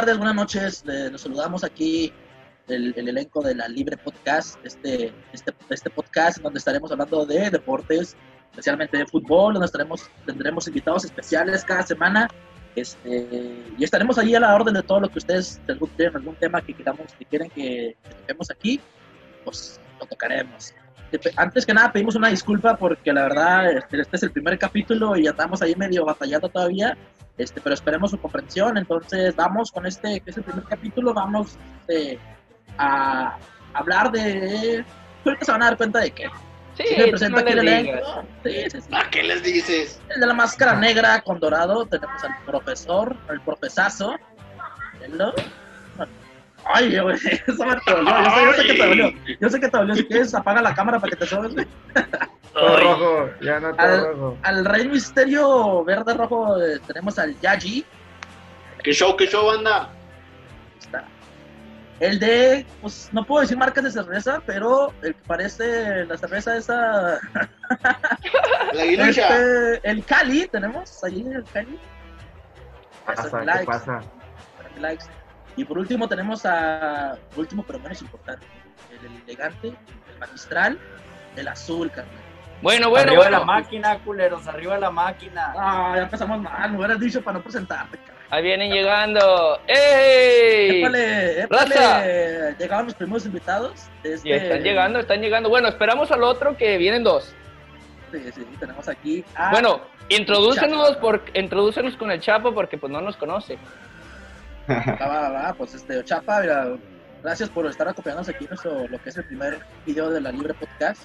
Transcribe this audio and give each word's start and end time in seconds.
tardes, 0.00 0.16
buenas 0.16 0.36
noches. 0.36 0.84
Eh, 0.86 1.08
los 1.10 1.22
saludamos 1.22 1.64
aquí 1.64 2.12
el, 2.68 2.94
el 2.96 3.08
elenco 3.08 3.42
de 3.42 3.52
la 3.56 3.66
Libre 3.66 3.96
Podcast, 3.96 4.56
este, 4.64 5.12
este, 5.32 5.52
este 5.70 5.90
podcast 5.90 6.38
donde 6.38 6.60
estaremos 6.60 6.92
hablando 6.92 7.26
de 7.26 7.50
deportes, 7.50 8.16
especialmente 8.52 8.96
de 8.96 9.06
fútbol, 9.06 9.54
donde 9.54 9.66
estaremos, 9.66 10.08
tendremos 10.24 10.68
invitados 10.68 11.04
especiales 11.04 11.64
cada 11.64 11.82
semana. 11.82 12.28
Este, 12.76 13.60
y 13.76 13.82
estaremos 13.82 14.18
ahí 14.18 14.36
a 14.36 14.40
la 14.40 14.54
orden 14.54 14.74
de 14.74 14.84
todo 14.84 15.00
lo 15.00 15.08
que 15.08 15.18
ustedes 15.18 15.60
tienen 15.96 16.14
algún 16.14 16.36
tema 16.36 16.62
que 16.62 16.74
queramos, 16.74 17.12
que 17.18 17.24
quieren 17.24 17.50
que, 17.50 17.96
que 18.04 18.14
toquemos 18.20 18.52
aquí, 18.52 18.80
pues 19.44 19.80
lo 19.98 20.06
tocaremos. 20.06 20.74
Antes 21.36 21.64
que 21.64 21.72
nada 21.74 21.92
pedimos 21.92 22.14
una 22.16 22.28
disculpa 22.28 22.76
porque 22.76 23.12
la 23.12 23.22
verdad 23.22 23.70
este, 23.72 24.00
este 24.00 24.16
es 24.16 24.22
el 24.24 24.30
primer 24.30 24.58
capítulo 24.58 25.16
y 25.16 25.24
ya 25.24 25.30
estamos 25.30 25.62
ahí 25.62 25.74
medio 25.74 26.04
batallando 26.04 26.48
todavía. 26.48 26.96
Este, 27.36 27.60
pero 27.60 27.74
esperemos 27.74 28.10
su 28.10 28.18
comprensión. 28.20 28.76
Entonces, 28.76 29.34
vamos 29.36 29.70
con 29.70 29.86
este, 29.86 30.20
que 30.20 30.30
es 30.30 30.36
el 30.36 30.42
primer 30.42 30.64
capítulo, 30.64 31.14
vamos 31.14 31.56
este, 31.86 32.18
a 32.76 33.36
hablar 33.74 34.10
de. 34.10 34.84
Ahorita 35.24 35.44
se 35.44 35.52
van 35.52 35.62
a 35.62 35.66
dar 35.66 35.76
cuenta 35.76 36.00
de 36.00 36.10
que. 36.10 36.24
Sí, 36.76 36.84
Sí, 36.86 36.94
me 36.96 37.08
presento 37.08 37.36
no 37.36 37.42
aquí 37.42 37.54
le 37.54 37.60
el 37.60 37.66
digas. 37.84 38.00
elenco. 38.02 38.24
Sí, 38.44 38.70
sí, 38.70 38.80
sí. 38.80 38.88
¿A 38.94 39.10
qué 39.10 39.22
les 39.24 39.42
dices? 39.42 40.00
El 40.14 40.20
de 40.20 40.26
la 40.26 40.34
máscara 40.34 40.76
negra 40.78 41.20
con 41.22 41.40
dorado, 41.40 41.86
tenemos 41.86 42.22
al 42.22 42.36
profesor, 42.44 43.16
el 43.30 43.40
profesazo. 43.40 44.14
Hello. 45.00 45.32
Ay, 46.70 46.98
güey, 47.00 47.16
eso 47.46 47.64
me 47.64 47.76
te 47.76 47.90
dolió. 47.92 48.12
Yo 48.12 48.30
sé, 48.30 48.44
yo 48.44 48.52
sé 48.52 48.66
que 48.66 48.74
te 48.74 48.86
dolió. 48.86 49.12
Yo 49.40 49.48
sé 49.48 49.60
que 49.60 49.68
te 49.68 49.76
dolió. 49.78 49.94
Si 49.94 50.04
quieres, 50.06 50.34
apaga 50.34 50.60
la 50.62 50.74
cámara 50.74 50.98
para 51.00 51.10
que 51.10 51.16
te 51.16 51.26
sobes, 51.26 51.54
güey. 51.54 51.66
Todo 52.52 52.80
rojo, 52.80 53.30
ya 53.40 53.60
no 53.60 53.74
todo 53.74 53.86
Al- 53.86 54.04
rojo. 54.04 54.38
Al 54.42 54.64
Rey 54.64 54.88
Misterio 54.88 55.84
verde 55.84 56.14
rojo 56.14 56.60
eh, 56.62 56.78
tenemos 56.86 57.18
al 57.18 57.38
Yaji. 57.40 57.84
¿Qué 58.82 58.92
show, 58.92 59.16
qué 59.16 59.26
show, 59.26 59.50
anda? 59.50 59.84
Ahí 59.84 60.78
está. 60.78 61.04
El 62.00 62.18
de, 62.20 62.64
pues 62.80 63.08
no 63.12 63.24
puedo 63.24 63.40
decir 63.42 63.56
marcas 63.56 63.84
de 63.84 63.90
cerveza, 63.90 64.40
pero 64.46 64.92
el 65.02 65.14
que 65.14 65.22
parece 65.26 66.04
la 66.04 66.16
cerveza 66.16 66.56
esa. 66.56 67.18
La. 68.72 68.84
Este, 68.84 69.80
el 69.90 70.04
Cali, 70.04 70.46
tenemos 70.48 71.02
ahí 71.02 71.24
el 71.34 71.44
Cali. 71.44 71.78
Pasa, 73.04 73.40
¿qué 73.40 73.46
likes, 73.46 73.66
pasa? 73.66 74.00
likes. 74.78 75.04
Y 75.58 75.64
por 75.64 75.76
último 75.76 76.08
tenemos 76.08 76.46
a, 76.46 77.18
último 77.36 77.64
pero 77.66 77.80
menos 77.80 78.00
importante, 78.00 78.46
el 78.92 79.22
elegante, 79.24 79.68
el 79.68 80.18
magistral, 80.20 80.78
el 81.34 81.48
azul, 81.48 81.90
carnal. 81.90 82.14
Bueno, 82.62 82.90
bueno, 82.90 83.10
arriba 83.10 83.24
de 83.24 83.30
la 83.32 83.44
máquina, 83.44 83.98
culeros, 83.98 84.46
arriba 84.46 84.76
de 84.76 84.80
la 84.82 84.92
máquina. 84.92 85.52
Ah, 85.56 85.94
ya 85.96 86.02
empezamos 86.02 86.40
mal, 86.40 86.70
me 86.70 86.78
hubieras 86.78 87.00
dicho 87.00 87.22
para 87.22 87.38
no 87.38 87.42
presentarte, 87.42 87.98
carnal. 87.98 88.24
Ahí 88.30 88.42
vienen 88.44 88.70
llegando. 88.70 89.58
¡Ey! 89.66 90.80
Épale, 90.80 91.42
épale. 91.42 92.54
Llegaron 92.56 92.86
los 92.86 92.94
primeros 92.94 93.26
invitados. 93.26 93.88
Este, 94.04 94.28
Y 94.28 94.32
están 94.32 94.62
llegando, 94.62 95.00
están 95.00 95.20
llegando. 95.20 95.48
Bueno, 95.48 95.66
esperamos 95.66 96.12
al 96.12 96.22
otro 96.22 96.56
que 96.56 96.78
vienen 96.78 97.02
dos. 97.02 97.34
Sí, 98.12 98.20
sí, 98.32 98.46
tenemos 98.60 98.88
aquí 98.88 99.24
a... 99.34 99.50
Bueno, 99.50 99.80
introdúcenos, 100.08 100.88
Chapo. 100.90 101.00
por, 101.00 101.22
introdúcenos 101.34 101.96
con 101.96 102.12
el 102.12 102.20
Chapo 102.20 102.54
porque 102.54 102.78
pues 102.78 102.92
no 102.92 103.00
nos 103.00 103.16
conoce. 103.16 103.58
Va, 104.68 105.06
va, 105.06 105.28
va, 105.30 105.54
pues 105.54 105.74
este, 105.74 106.02
Chapa, 106.04 106.40
mira, 106.40 106.68
gracias 107.22 107.48
por 107.48 107.66
estar 107.66 107.88
acompañándonos 107.88 108.28
aquí 108.28 108.44
en 108.44 108.50
nuestro, 108.50 108.86
lo 108.88 109.02
que 109.02 109.08
es 109.10 109.16
el 109.16 109.24
primer 109.24 109.58
video 109.86 110.10
de 110.10 110.20
la 110.20 110.30
Libre 110.32 110.54
Podcast. 110.54 111.02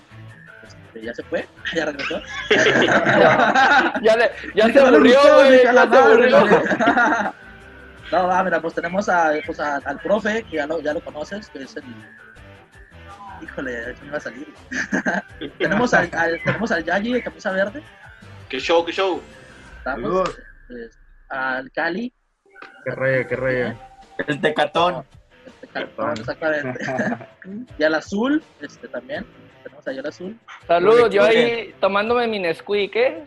Este, 0.67 1.01
ya 1.05 1.13
se 1.13 1.23
fue, 1.23 1.47
ya 1.75 1.85
regresó. 1.85 2.21
Ya, 4.01 4.15
le, 4.17 4.31
ya 4.55 4.71
se 4.71 4.79
aburrió, 4.79 5.19
güey. 5.35 5.63
Ya 5.63 5.73
se 5.89 5.97
aburrió. 5.97 6.45
No, 8.11 8.27
va, 8.27 8.43
mira, 8.43 8.61
pues 8.61 8.75
tenemos 8.75 9.09
a, 9.09 9.31
pues, 9.43 9.59
a- 9.59 9.77
al 9.85 9.97
profe, 9.99 10.43
que 10.43 10.57
ya 10.57 10.67
lo, 10.67 10.79
ya 10.81 10.93
lo 10.93 11.03
conoces, 11.03 11.49
que 11.49 11.63
es 11.63 11.75
el... 11.77 11.83
Híjole, 13.41 13.95
me 14.01 14.07
iba 14.07 14.17
a 14.17 14.19
salir. 14.19 14.53
tenemos, 15.57 15.93
al, 15.95 16.09
al- 16.13 16.39
tenemos 16.43 16.71
al 16.71 16.83
Yayi 16.83 17.13
de 17.13 17.23
camisa 17.23 17.51
verde. 17.51 17.81
¿Qué 18.49 18.59
show, 18.59 18.85
qué 18.85 18.91
show? 18.91 19.19
Estamos, 19.79 20.03
Saludos. 20.03 20.39
pues, 20.67 20.99
al 21.29 21.71
Cali. 21.71 22.13
Qué 22.83 22.91
rollo, 22.91 23.27
qué 23.27 23.35
rollo. 23.35 23.73
El 24.27 24.41
tecatón. 24.41 25.05
Este, 25.45 25.67
cartón, 25.67 26.11
exactamente. 26.11 26.85
y 27.77 27.83
al 27.83 27.95
azul, 27.95 28.43
este 28.61 28.87
también. 28.87 29.25
Tenemos 29.63 29.87
ahí 29.87 29.97
al 29.99 30.07
azul. 30.07 30.37
Salud, 30.67 31.09
yo 31.09 31.23
ahí 31.23 31.73
tomándome 31.79 32.27
mi 32.27 32.39
Nesquik, 32.39 32.95
¿eh? 32.95 33.25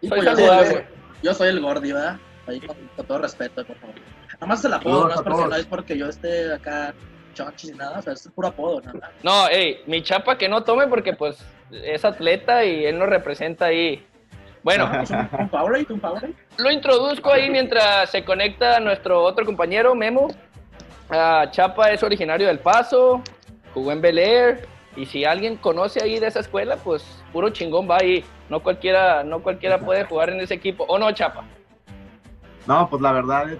Soy 0.00 0.08
pues 0.08 0.24
yo, 0.24 0.36
saludable. 0.36 0.70
soy, 0.70 0.82
yo 1.22 1.34
soy 1.34 1.48
el 1.48 1.60
Gordi, 1.60 1.92
¿verdad? 1.92 2.18
Ahí 2.46 2.60
con, 2.60 2.76
con 2.96 3.06
todo 3.06 3.18
respeto, 3.18 3.64
por 3.64 3.76
favor. 3.76 3.94
Nada 4.34 4.46
más 4.46 4.64
el 4.64 4.72
apodo, 4.72 5.10
Saludos 5.10 5.14
no 5.14 5.20
es, 5.20 5.36
porque, 5.36 5.48
no 5.50 5.56
es 5.56 5.66
porque 5.66 5.98
yo 5.98 6.06
esté 6.08 6.52
acá 6.52 6.94
chonchis 7.34 7.72
ni 7.72 7.78
nada, 7.78 7.98
o 7.98 8.02
sea, 8.02 8.12
es 8.12 8.28
puro 8.34 8.48
apodo, 8.48 8.80
nada. 8.80 9.12
No, 9.22 9.48
ey, 9.48 9.82
mi 9.86 10.02
Chapa 10.02 10.38
que 10.38 10.48
no 10.48 10.62
tome 10.62 10.86
porque 10.86 11.12
pues 11.12 11.44
es 11.70 12.04
atleta 12.04 12.64
y 12.64 12.84
él 12.84 12.98
nos 12.98 13.08
representa 13.08 13.66
ahí. 13.66 14.04
Bueno, 14.62 14.90
¿Es 15.02 15.10
un, 15.10 15.48
Powerade? 15.48 15.86
¿Un 15.90 16.00
Powerade? 16.00 16.34
Lo 16.58 16.70
introduzco 16.70 17.32
ahí 17.32 17.48
mientras 17.50 18.10
se 18.10 18.24
conecta 18.24 18.80
nuestro 18.80 19.22
otro 19.22 19.44
compañero, 19.46 19.94
Memo. 19.94 20.28
Ah, 21.10 21.46
Chapa 21.50 21.90
es 21.90 22.02
originario 22.02 22.46
del 22.48 22.58
Paso, 22.58 23.22
jugó 23.72 23.92
en 23.92 24.00
Bel 24.00 24.18
Air. 24.18 24.66
Y 24.96 25.06
si 25.06 25.24
alguien 25.24 25.56
conoce 25.56 26.02
ahí 26.02 26.18
de 26.18 26.26
esa 26.26 26.40
escuela, 26.40 26.76
pues 26.76 27.04
puro 27.32 27.50
chingón 27.50 27.88
va 27.88 27.98
ahí. 27.98 28.24
No 28.48 28.60
cualquiera, 28.60 29.22
no 29.22 29.40
cualquiera 29.40 29.78
puede 29.78 30.04
jugar 30.04 30.30
en 30.30 30.40
ese 30.40 30.54
equipo. 30.54 30.84
¿O 30.88 30.98
no, 30.98 31.10
Chapa? 31.12 31.44
No, 32.66 32.88
pues 32.90 33.00
la 33.00 33.12
verdad, 33.12 33.48
es- 33.50 33.58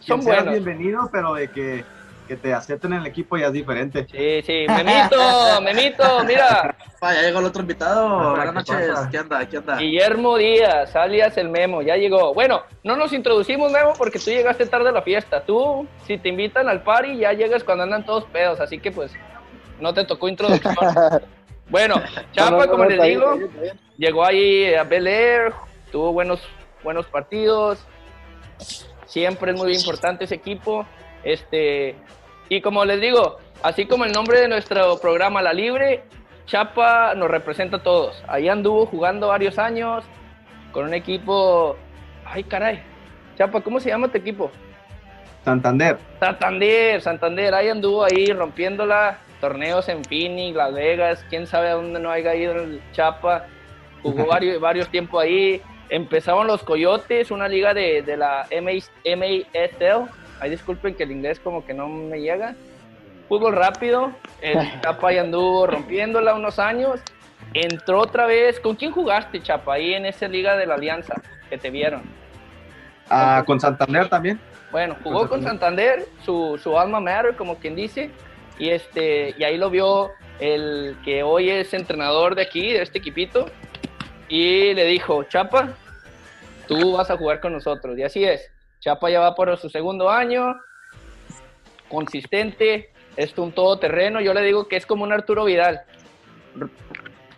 Son 0.00 0.20
buenos. 0.20 0.48
bienvenido, 0.54 1.08
pero 1.12 1.34
de 1.34 1.50
que, 1.50 1.84
que 2.30 2.36
te 2.36 2.54
acepten 2.54 2.92
en 2.92 3.00
el 3.00 3.06
equipo 3.08 3.36
ya 3.36 3.46
es 3.48 3.52
diferente. 3.52 4.06
Sí, 4.08 4.40
sí. 4.46 4.64
Memito, 4.68 5.60
Memito, 5.62 6.24
mira. 6.24 6.76
Ah, 7.00 7.12
ya 7.12 7.22
llegó 7.22 7.40
el 7.40 7.46
otro 7.46 7.62
invitado. 7.62 8.06
Hola, 8.06 8.44
Buenas 8.44 8.64
¿qué 8.64 8.72
noches. 8.72 9.08
¿Qué 9.10 9.18
anda? 9.18 9.48
¿Qué 9.48 9.56
anda? 9.56 9.76
Guillermo 9.78 10.36
Díaz, 10.36 10.94
alias 10.94 11.36
el 11.38 11.48
Memo, 11.48 11.82
ya 11.82 11.96
llegó. 11.96 12.32
Bueno, 12.32 12.62
no 12.84 12.94
nos 12.94 13.12
introducimos, 13.12 13.72
Memo, 13.72 13.94
porque 13.98 14.20
tú 14.20 14.30
llegaste 14.30 14.64
tarde 14.66 14.90
a 14.90 14.92
la 14.92 15.02
fiesta. 15.02 15.44
Tú, 15.44 15.88
si 16.06 16.18
te 16.18 16.28
invitan 16.28 16.68
al 16.68 16.84
party, 16.84 17.16
ya 17.16 17.32
llegas 17.32 17.64
cuando 17.64 17.82
andan 17.82 18.06
todos 18.06 18.26
pedos, 18.26 18.60
así 18.60 18.78
que 18.78 18.92
pues 18.92 19.10
no 19.80 19.92
te 19.92 20.04
tocó 20.04 20.28
introducción. 20.28 20.76
Bueno, 21.68 21.96
Chapa, 22.30 22.68
como 22.68 22.84
les 22.84 23.02
digo, 23.02 23.38
llegó 23.96 24.24
ahí 24.24 24.72
a 24.72 24.84
Bel 24.84 25.08
Air, 25.08 25.52
tuvo 25.90 26.12
buenos, 26.12 26.40
buenos 26.84 27.06
partidos. 27.06 27.84
Siempre 29.06 29.50
es 29.50 29.58
muy 29.58 29.74
importante 29.74 30.26
ese 30.26 30.36
equipo. 30.36 30.86
Este, 31.22 31.96
y 32.50 32.60
como 32.60 32.84
les 32.84 33.00
digo, 33.00 33.38
así 33.62 33.86
como 33.86 34.04
el 34.04 34.12
nombre 34.12 34.40
de 34.40 34.48
nuestro 34.48 34.98
programa 34.98 35.40
La 35.40 35.52
Libre, 35.52 36.02
Chapa 36.46 37.14
nos 37.14 37.30
representa 37.30 37.76
a 37.76 37.82
todos. 37.82 38.24
Ahí 38.26 38.48
anduvo 38.48 38.86
jugando 38.86 39.28
varios 39.28 39.56
años 39.56 40.04
con 40.72 40.84
un 40.84 40.92
equipo. 40.92 41.76
Ay, 42.24 42.42
caray. 42.42 42.82
Chapa, 43.38 43.60
¿cómo 43.60 43.78
se 43.78 43.90
llama 43.90 44.08
tu 44.08 44.18
equipo? 44.18 44.50
Santander. 45.44 45.96
Santander, 46.18 47.00
Santander, 47.00 47.54
ahí 47.54 47.68
anduvo 47.68 48.02
ahí 48.02 48.32
rompiéndola, 48.32 49.18
torneos 49.40 49.88
en 49.88 50.04
Phoenix, 50.04 50.56
Las 50.56 50.74
Vegas, 50.74 51.24
quién 51.30 51.46
sabe 51.46 51.68
a 51.68 51.74
dónde 51.74 52.00
no 52.00 52.10
haya 52.10 52.34
ido 52.34 52.54
el 52.56 52.82
Chapa, 52.90 53.46
jugó 54.02 54.26
varios, 54.28 54.60
varios 54.60 54.88
tiempos 54.88 55.22
ahí, 55.22 55.62
empezaron 55.88 56.48
los 56.48 56.64
Coyotes, 56.64 57.30
una 57.30 57.46
liga 57.46 57.74
de, 57.74 58.02
de 58.02 58.16
la 58.16 58.48
MA 58.60 58.72
MASL, 59.16 60.10
ahí 60.40 60.50
disculpen 60.50 60.94
que 60.94 61.04
el 61.04 61.12
inglés 61.12 61.38
como 61.40 61.64
que 61.64 61.74
no 61.74 61.88
me 61.88 62.20
llega, 62.20 62.54
fútbol 63.28 63.54
rápido, 63.54 64.12
el 64.40 64.58
Chapa 64.82 65.08
ahí 65.08 65.18
anduvo 65.18 65.66
rompiéndola 65.66 66.34
unos 66.34 66.58
años, 66.58 67.00
entró 67.54 68.00
otra 68.00 68.26
vez, 68.26 68.58
¿con 68.60 68.76
quién 68.76 68.92
jugaste 68.92 69.42
Chapa 69.42 69.74
ahí 69.74 69.94
en 69.94 70.06
esa 70.06 70.28
liga 70.28 70.56
de 70.56 70.66
la 70.66 70.74
Alianza 70.74 71.14
que 71.48 71.58
te 71.58 71.70
vieron? 71.70 72.02
Ah, 73.08 73.42
con 73.46 73.60
Santander 73.60 74.08
también. 74.08 74.40
Bueno, 74.70 74.96
jugó 75.02 75.28
con 75.28 75.42
Santander, 75.42 76.06
su, 76.24 76.58
su 76.62 76.78
alma 76.78 77.00
mater, 77.00 77.34
como 77.36 77.56
quien 77.56 77.74
dice, 77.74 78.10
y 78.58 78.70
este, 78.70 79.34
y 79.36 79.42
ahí 79.42 79.58
lo 79.58 79.68
vio 79.68 80.10
el 80.38 80.96
que 81.04 81.22
hoy 81.22 81.50
es 81.50 81.74
entrenador 81.74 82.34
de 82.34 82.42
aquí, 82.42 82.72
de 82.72 82.82
este 82.82 82.98
equipito, 82.98 83.46
y 84.28 84.72
le 84.74 84.84
dijo, 84.86 85.24
Chapa, 85.24 85.70
tú 86.68 86.92
vas 86.92 87.10
a 87.10 87.16
jugar 87.16 87.40
con 87.40 87.52
nosotros. 87.52 87.98
Y 87.98 88.04
así 88.04 88.24
es. 88.24 88.50
Chapa 88.80 89.10
ya 89.10 89.20
va 89.20 89.34
por 89.34 89.56
su 89.58 89.68
segundo 89.68 90.08
año, 90.10 90.56
consistente, 91.88 92.90
es 93.16 93.36
un 93.38 93.52
todoterreno. 93.52 94.20
Yo 94.20 94.32
le 94.34 94.42
digo 94.42 94.68
que 94.68 94.76
es 94.76 94.86
como 94.86 95.04
un 95.04 95.12
Arturo 95.12 95.44
Vidal. 95.44 95.82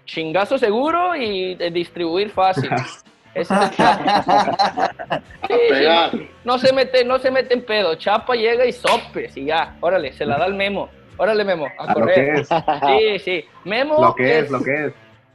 Chingazo 0.04 0.58
seguro 0.58 1.14
y 1.16 1.54
de 1.54 1.70
distribuir 1.70 2.30
fácil. 2.30 2.70
Ese 3.34 3.54
es 3.54 3.60
el 3.62 3.70
Chapa. 3.70 5.22
Sí, 5.48 5.54
sí, 5.58 5.68
Pegar. 5.68 6.10
no 6.44 6.58
se 6.58 6.72
mete, 6.72 7.04
no 7.04 7.18
se 7.18 7.30
mete 7.30 7.54
en 7.54 7.64
pedo. 7.64 7.94
Chapa 7.96 8.34
llega 8.34 8.64
y 8.64 8.72
sopes 8.72 9.36
y 9.36 9.46
ya, 9.46 9.76
órale, 9.80 10.12
se 10.12 10.24
la 10.24 10.38
da 10.38 10.46
el 10.46 10.54
memo. 10.54 10.88
Órale, 11.18 11.44
Memo, 11.44 11.66
a 11.78 11.82
A 11.84 11.86
lo 11.88 11.94
que 11.94 12.00
correr. 12.00 12.36
es, 12.40 12.48
Sí, 12.48 13.18
sí. 13.18 13.44
Memo 13.64 14.02
lo 14.02 14.14
que 14.14 14.38
es, 14.38 14.50
lo 14.50 14.62
que 14.62 14.86
es. 14.86 14.92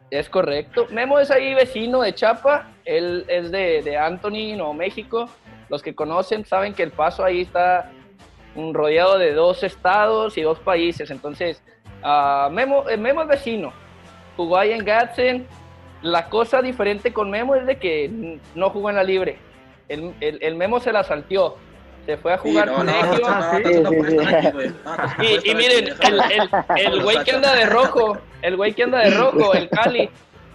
es 0.10 0.27
correcto. 0.30 0.88
Memo 0.89 1.19
es 1.19 1.30
ahí 1.30 1.53
vecino 1.53 2.01
de 2.01 2.13
Chapa. 2.15 2.68
Él 2.83 3.25
es 3.27 3.51
de, 3.51 3.83
de 3.83 3.95
Anthony, 3.98 4.56
Nuevo 4.57 4.74
México. 4.74 5.30
Los 5.69 5.81
que 5.83 5.93
conocen 5.95 6.45
saben 6.45 6.73
que 6.73 6.83
el 6.83 6.91
paso 6.91 7.23
ahí 7.23 7.41
está 7.41 7.91
rodeado 8.73 9.17
de 9.17 9.33
dos 9.33 9.63
estados 9.63 10.37
y 10.37 10.41
dos 10.41 10.59
países. 10.59 11.11
Entonces, 11.11 11.61
ah, 12.03 12.49
Memo, 12.51 12.89
eh, 12.89 12.97
Memo 12.97 13.21
es 13.23 13.27
vecino, 13.27 13.71
jugó 14.35 14.57
ahí 14.57 14.71
en 14.71 14.83
Gadsden. 14.85 15.47
La 16.03 16.29
cosa 16.29 16.61
diferente 16.61 17.11
con 17.11 17.29
Memo 17.29 17.55
es 17.55 17.65
de 17.65 17.77
que 17.77 18.39
no 18.55 18.69
jugó 18.69 18.89
en 18.89 18.95
la 18.97 19.03
libre. 19.03 19.37
El, 19.89 20.13
el- 20.21 20.37
el 20.41 20.55
Memo 20.55 20.79
se 20.79 20.91
la 20.91 21.03
salteó. 21.03 21.57
Se 22.05 22.15
fue 22.17 22.31
a 22.33 22.37
jugar 22.37 22.67
no 22.67 22.83
Y, 25.43 25.55
miren, 25.55 25.91
aquí, 25.91 26.07
el, 26.07 26.21
el, 26.31 26.93
el 26.93 27.03
güey 27.03 27.17
que 27.23 27.31
anda 27.31 27.53
de 27.53 27.65
rojo, 27.65 28.17
el 28.41 28.55
güey 28.55 28.73
que 28.73 28.83
anda 28.83 28.99
de 28.99 29.09
rojo, 29.11 29.53
el 29.53 29.69
Cali, 29.69 30.09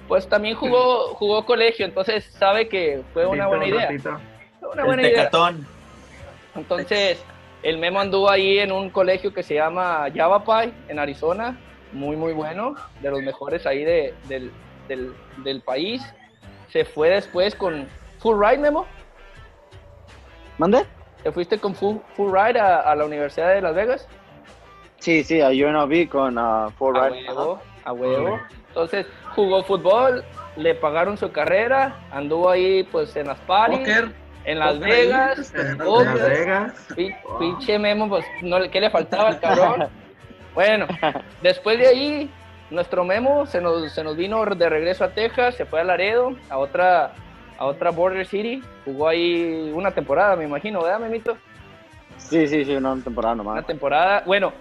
pues 0.09 0.27
también 0.29 0.55
jugó, 0.57 1.09
jugó 1.15 1.45
colegio, 1.45 1.85
entonces 1.85 2.25
sabe 2.25 2.69
que 2.69 3.03
fue 3.13 3.27
una 3.27 3.47
buena 3.49 3.67
idea. 3.67 3.89
Una 4.73 4.83
El 4.83 4.87
buena 4.87 5.03
idea. 5.03 5.17
tecatón. 5.31 5.67
Entonces, 6.55 7.23
el 7.63 7.79
Memo 7.79 8.01
anduvo 8.01 8.29
ahí 8.31 8.59
en 8.59 8.73
un 8.73 8.91
colegio 8.91 9.33
que 9.33 9.43
se 9.43 9.55
llama 9.55 10.09
Yavapai, 10.09 10.73
en 10.89 10.99
Arizona, 10.99 11.59
muy, 11.93 12.17
muy 12.17 12.33
bueno, 12.33 12.75
de 13.01 13.11
los 13.11 13.23
mejores 13.23 13.67
ahí 13.67 13.85
de- 13.85 14.15
del, 14.29 14.51
del, 14.89 15.15
del 15.39 15.61
país. 15.61 16.03
Se 16.69 16.85
fue 16.85 17.11
después 17.11 17.55
con 17.55 17.87
Full 18.21 18.43
Ride, 18.43 18.59
Memo. 18.59 18.87
¿Mande? 20.59 20.85
¿Te 21.23 21.31
fuiste 21.33 21.59
con 21.59 21.75
Full, 21.75 21.99
full 22.17 22.33
Ride 22.33 22.59
a, 22.59 22.81
a 22.81 22.95
la 22.97 23.05
Universidad 23.05 23.55
de 23.55 23.61
Las 23.63 23.75
Vegas? 23.75 24.09
Sí, 24.99 25.25
sí, 25.25 25.41
a 25.41 25.49
UNLV 25.49 26.09
con 26.09 26.39
uh, 26.39 26.71
Full 26.71 26.97
A 26.97 27.09
Ride. 27.09 27.29
huevo, 27.29 27.61
a 27.85 27.93
huevo. 27.93 28.41
Entonces, 28.69 29.07
jugó 29.35 29.63
fútbol, 29.63 30.25
le 30.57 30.75
pagaron 30.75 31.17
su 31.19 31.31
carrera, 31.33 31.97
anduvo 32.11 32.49
ahí 32.51 32.83
pues 32.85 33.15
en 33.17 33.27
las 33.29 33.39
paris, 33.41 33.81
en 34.45 34.59
Las 34.59 34.79
Vegas, 34.79 35.39
este, 35.39 35.61
en 35.63 35.79
Las 35.79 36.15
Vegas. 36.29 36.87
Pi- 36.97 37.15
Pinche 37.39 37.79
Memo, 37.79 38.09
pues, 38.09 38.25
no, 38.43 38.59
le- 38.59 38.71
¿qué 38.71 38.81
le 38.81 38.91
faltaba 38.91 39.29
al 39.29 39.41
cabrón? 39.41 39.87
Bueno, 40.55 40.87
después 41.41 41.79
de 41.79 41.87
ahí, 41.87 42.31
nuestro 42.71 43.05
Memo 43.05 43.47
se 43.47 43.59
nos, 43.63 43.91
se 43.91 44.05
nos 44.05 44.19
vino 44.19 44.45
de 44.45 44.69
regreso 44.69 45.03
a 45.03 45.09
Texas, 45.09 45.55
se 45.55 45.65
fue 45.65 45.81
a 45.81 45.85
Laredo, 45.85 46.37
a 46.51 46.59
otra, 46.59 47.13
a 47.57 47.65
otra 47.65 47.91
Border 47.91 48.27
City, 48.27 48.63
jugó 48.85 49.09
ahí 49.09 49.73
una 49.75 49.93
temporada, 49.93 50.37
me 50.37 50.45
imagino, 50.45 50.83
¿verdad, 50.83 51.01
Memito? 51.01 51.39
Sí, 52.19 52.47
sí, 52.47 52.67
sí, 52.67 52.75
una 52.77 52.95
temporada 53.03 53.35
nomás. 53.35 53.53
Una 53.55 53.63
temporada, 53.63 54.23
bueno, 54.27 54.53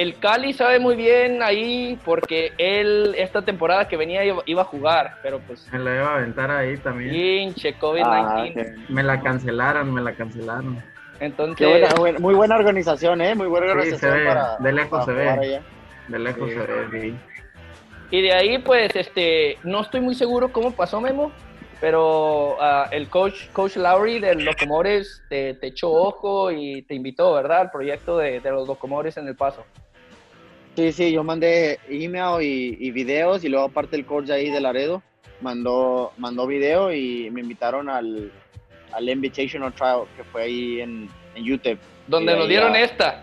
el 0.00 0.18
Cali 0.18 0.52
sabe 0.52 0.78
muy 0.78 0.94
bien 0.96 1.42
ahí 1.42 1.98
porque 2.04 2.52
él 2.58 3.14
esta 3.18 3.42
temporada 3.42 3.88
que 3.88 3.96
venía 3.96 4.24
iba, 4.24 4.62
a 4.62 4.64
jugar, 4.64 5.16
pero 5.22 5.40
pues 5.40 5.66
Me 5.72 5.78
la 5.80 5.94
iba 5.96 6.08
a 6.10 6.14
aventar 6.18 6.50
ahí 6.50 6.76
también. 6.78 7.10
pinche 7.10 7.70
Ah, 7.70 7.80
COVID-19. 7.80 8.54
qué, 8.54 8.74
Me 8.92 9.02
la 9.02 9.20
cancelaron, 9.20 9.92
me 9.92 10.00
la 10.00 10.14
cancelaron. 10.14 10.82
Entonces, 11.20 11.56
qué 11.56 11.66
buena, 11.66 11.94
buena- 11.96 12.18
muy 12.20 12.34
buena 12.34 12.56
organización, 12.56 13.20
¿eh? 13.20 13.34
Muy 13.34 13.48
buena 13.48 13.66
Sí, 13.66 13.72
organización 13.72 14.12
se 14.12 14.18
ve, 14.18 14.26
para, 14.26 14.56
de 14.58 14.72
lejos 14.72 14.90
para 14.90 15.04
se 15.04 15.12
ve. 15.12 15.60
De 16.06 16.18
lejos 16.20 16.48
Sí. 16.50 16.54
se 16.56 16.60
ve, 16.62 17.00
sí. 17.02 17.14
y 18.10 18.22
de 18.22 18.32
ahí 18.32 18.58
pues 18.58 18.94
este 18.94 19.58
no 19.64 19.80
estoy 19.82 20.00
muy 20.00 20.14
seguro 20.14 20.50
cómo 20.52 20.70
pasó 20.72 21.00
Memo, 21.00 21.32
pero 21.80 22.56
ah, 22.60 22.88
el 22.92 23.08
coach 23.08 23.48
coach 23.52 23.76
Lowry 23.76 24.20
del 24.20 24.44
Locomores 24.44 25.22
te, 25.28 25.54
te 25.54 25.66
echó 25.66 25.90
ojo 25.90 26.50
y 26.52 26.82
te 26.82 26.94
invitó, 26.94 27.34
¿verdad? 27.34 27.62
Al 27.62 27.70
proyecto 27.70 28.16
de, 28.16 28.40
de 28.40 28.50
los 28.50 28.66
Locomores 28.68 29.16
en 29.16 29.26
El 29.28 29.34
Paso. 29.36 29.64
Sí, 30.78 30.92
sí, 30.92 31.10
yo 31.10 31.24
mandé 31.24 31.80
email 31.88 32.40
y, 32.40 32.76
y 32.78 32.92
videos 32.92 33.42
y 33.42 33.48
luego 33.48 33.66
aparte 33.66 33.96
el 33.96 34.06
coach 34.06 34.30
ahí 34.30 34.48
de 34.48 34.60
Laredo 34.60 35.02
mandó, 35.40 36.12
mandó 36.18 36.46
video 36.46 36.92
y 36.92 37.28
me 37.32 37.40
invitaron 37.40 37.88
al, 37.88 38.30
al 38.92 39.08
Invitational 39.08 39.72
Trial 39.72 40.02
que 40.16 40.22
fue 40.22 40.42
ahí 40.44 40.80
en, 40.80 41.08
en 41.34 41.52
UTEP. 41.52 41.80
Donde 42.06 42.36
nos 42.36 42.46
dieron 42.46 42.74
ya- 42.74 42.78
esta. 42.82 43.22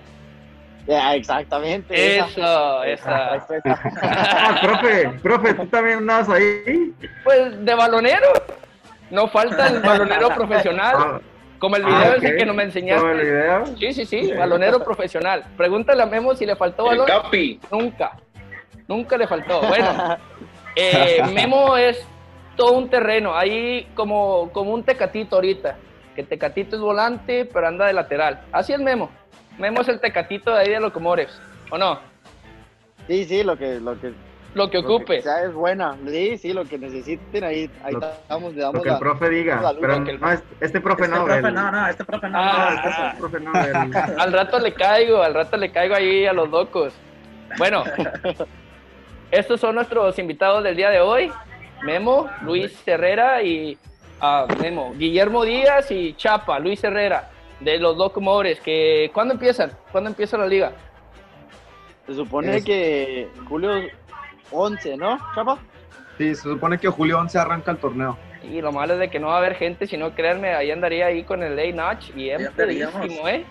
Exactamente. 1.15 2.17
Eso, 2.17 2.83
esa. 2.83 3.47
Ah, 4.01 4.59
profe, 4.61 5.09
profe, 5.23 5.53
tú 5.53 5.65
también 5.67 5.99
andabas 5.99 6.27
ahí. 6.27 6.93
Pues 7.23 7.63
de 7.63 7.73
balonero. 7.73 8.33
No 9.11 9.29
falta 9.29 9.67
el 9.67 9.79
balonero 9.79 10.27
profesional. 10.27 11.21
Ah, 11.55 11.59
Como 11.59 11.75
el 11.77 11.83
video 11.83 11.97
ah, 11.97 12.15
ese 12.17 12.35
que 12.35 12.45
no 12.45 12.53
me 12.53 12.65
¿Todo 12.65 13.11
el 13.11 13.19
enseñaste. 13.19 13.23
video? 13.23 13.65
Sí, 13.77 13.93
sí, 13.93 14.05
sí, 14.05 14.31
balonero 14.33 14.83
profesional. 14.83 15.45
Pregúntale 15.57 16.03
a 16.03 16.05
Memo 16.05 16.35
si 16.35 16.45
le 16.45 16.55
faltó 16.55 16.91
El 16.91 16.99
balón. 16.99 17.23
Capi. 17.23 17.59
Nunca. 17.71 18.17
Nunca 18.87 19.17
le 19.17 19.27
faltó. 19.27 19.61
Bueno, 19.61 20.17
eh, 20.75 21.21
Memo 21.33 21.77
es 21.77 22.05
todo 22.55 22.73
un 22.73 22.89
terreno. 22.89 23.35
Ahí 23.35 23.87
como, 23.95 24.51
como 24.51 24.73
un 24.73 24.83
tecatito 24.83 25.35
ahorita. 25.37 25.77
Que 26.15 26.23
tecatito 26.23 26.75
es 26.75 26.81
volante, 26.81 27.45
pero 27.45 27.67
anda 27.67 27.87
de 27.87 27.93
lateral. 27.93 28.41
Así 28.51 28.73
es 28.73 28.79
Memo. 28.79 29.09
Memo 29.57 29.81
es 29.81 29.87
el 29.87 29.99
tecatito 29.99 30.53
de 30.53 30.59
ahí 30.59 30.69
de 30.69 30.79
Locomores. 30.79 31.39
¿O 31.71 31.77
no? 31.77 31.99
Sí, 33.07 33.25
sí, 33.25 33.43
lo 33.43 33.57
que, 33.57 33.79
lo 33.79 33.99
que, 33.99 34.13
Lo 34.55 34.69
que 34.69 34.77
lo 34.77 34.87
que 34.87 34.93
ocupe. 34.93 35.21
sea 35.21 35.43
es 35.43 35.53
buena. 35.53 35.95
Sí, 36.07 36.37
sí, 36.37 36.53
lo 36.53 36.63
que 36.65 36.77
necesiten 36.79 37.43
ahí, 37.43 37.69
ahí 37.83 37.93
Lo- 37.93 37.99
estamos, 38.09 38.53
le 38.53 38.61
Lo 38.61 38.65
damos 38.67 38.81
que 38.83 38.87
el 38.89 38.93
la... 38.93 38.99
profe 38.99 39.29
diga. 39.29 39.61
la 39.61 39.73
Pero 39.73 39.99
lo 39.99 40.03
que 40.05 40.11
el- 40.11 40.19
no, 40.19 40.31
este, 40.31 40.47
este 40.65 40.81
profe 40.81 41.03
este 41.03 41.15
no. 41.15 41.25
profe 41.25 41.39
el- 41.47 41.53
no, 41.53 41.71
no, 41.71 41.87
este 41.87 42.03
profe 42.05 42.29
no. 42.29 42.37
Ah, 42.39 42.69
no, 42.69 42.75
este- 42.75 42.89
Este 43.07 43.17
profe 43.19 43.39
no. 43.41 43.51
el- 44.11 44.19
Al 44.19 44.33
rato 44.33 44.59
le 44.59 44.73
caigo, 44.73 45.21
al 45.21 45.33
rato 45.33 45.57
le 45.57 45.71
caigo 45.71 45.93
ahí 45.95 46.25
a 46.25 46.33
los 46.33 46.49
locos. 46.49 46.93
Bueno, 47.57 47.83
estos 49.31 49.59
son 49.59 49.75
nuestros 49.75 50.17
invitados 50.19 50.63
del 50.63 50.75
día 50.75 50.89
de 50.89 51.01
hoy. 51.01 51.31
Memo, 51.83 52.29
Luis 52.41 52.81
Herrera 52.87 53.43
y 53.43 53.77
ah, 54.21 54.47
Memo, 54.61 54.93
Guillermo 54.95 55.43
Díaz 55.43 55.91
y 55.91 56.13
Chapa, 56.13 56.57
Luis 56.59 56.83
Herrera, 56.83 57.29
de 57.59 57.77
los 57.77 57.97
Locomores. 57.97 58.59
Que, 58.61 59.11
¿Cuándo 59.13 59.33
empiezan? 59.33 59.71
¿Cuándo 59.91 60.09
empieza 60.09 60.37
la 60.37 60.47
liga? 60.47 60.71
Se 62.07 62.15
supone 62.15 62.57
Es- 62.57 62.65
que 62.65 63.27
julio 63.49 63.71
11, 64.51 64.97
¿no, 64.97 65.19
Chapa? 65.33 65.57
Sí, 66.17 66.33
se 66.35 66.41
supone 66.43 66.77
que 66.77 66.87
julio 66.87 67.19
11 67.19 67.37
arranca 67.39 67.71
el 67.71 67.77
torneo. 67.77 68.17
Y 68.43 68.61
lo 68.61 68.71
malo 68.71 68.93
es 68.93 68.99
de 68.99 69.09
que 69.09 69.19
no 69.19 69.27
va 69.27 69.35
a 69.35 69.37
haber 69.39 69.55
gente, 69.55 69.87
si 69.87 69.97
no, 69.97 70.13
créanme, 70.13 70.53
ahí 70.53 70.71
andaría 70.71 71.07
ahí 71.07 71.23
con 71.23 71.41
el 71.43 71.55
Late 71.55 71.73
Notch 71.73 72.11
y 72.15 72.29
empedísimo, 72.29 73.27
¿eh? 73.27 73.43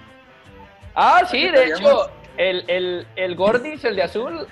Ah, 0.95 1.23
sí, 1.29 1.49
de 1.51 1.65
hecho, 1.67 2.09
el, 2.37 2.65
el, 2.69 3.07
el 3.17 3.35
Gordis, 3.35 3.85
el 3.85 3.97
de 3.97 4.03
azul, 4.05 4.47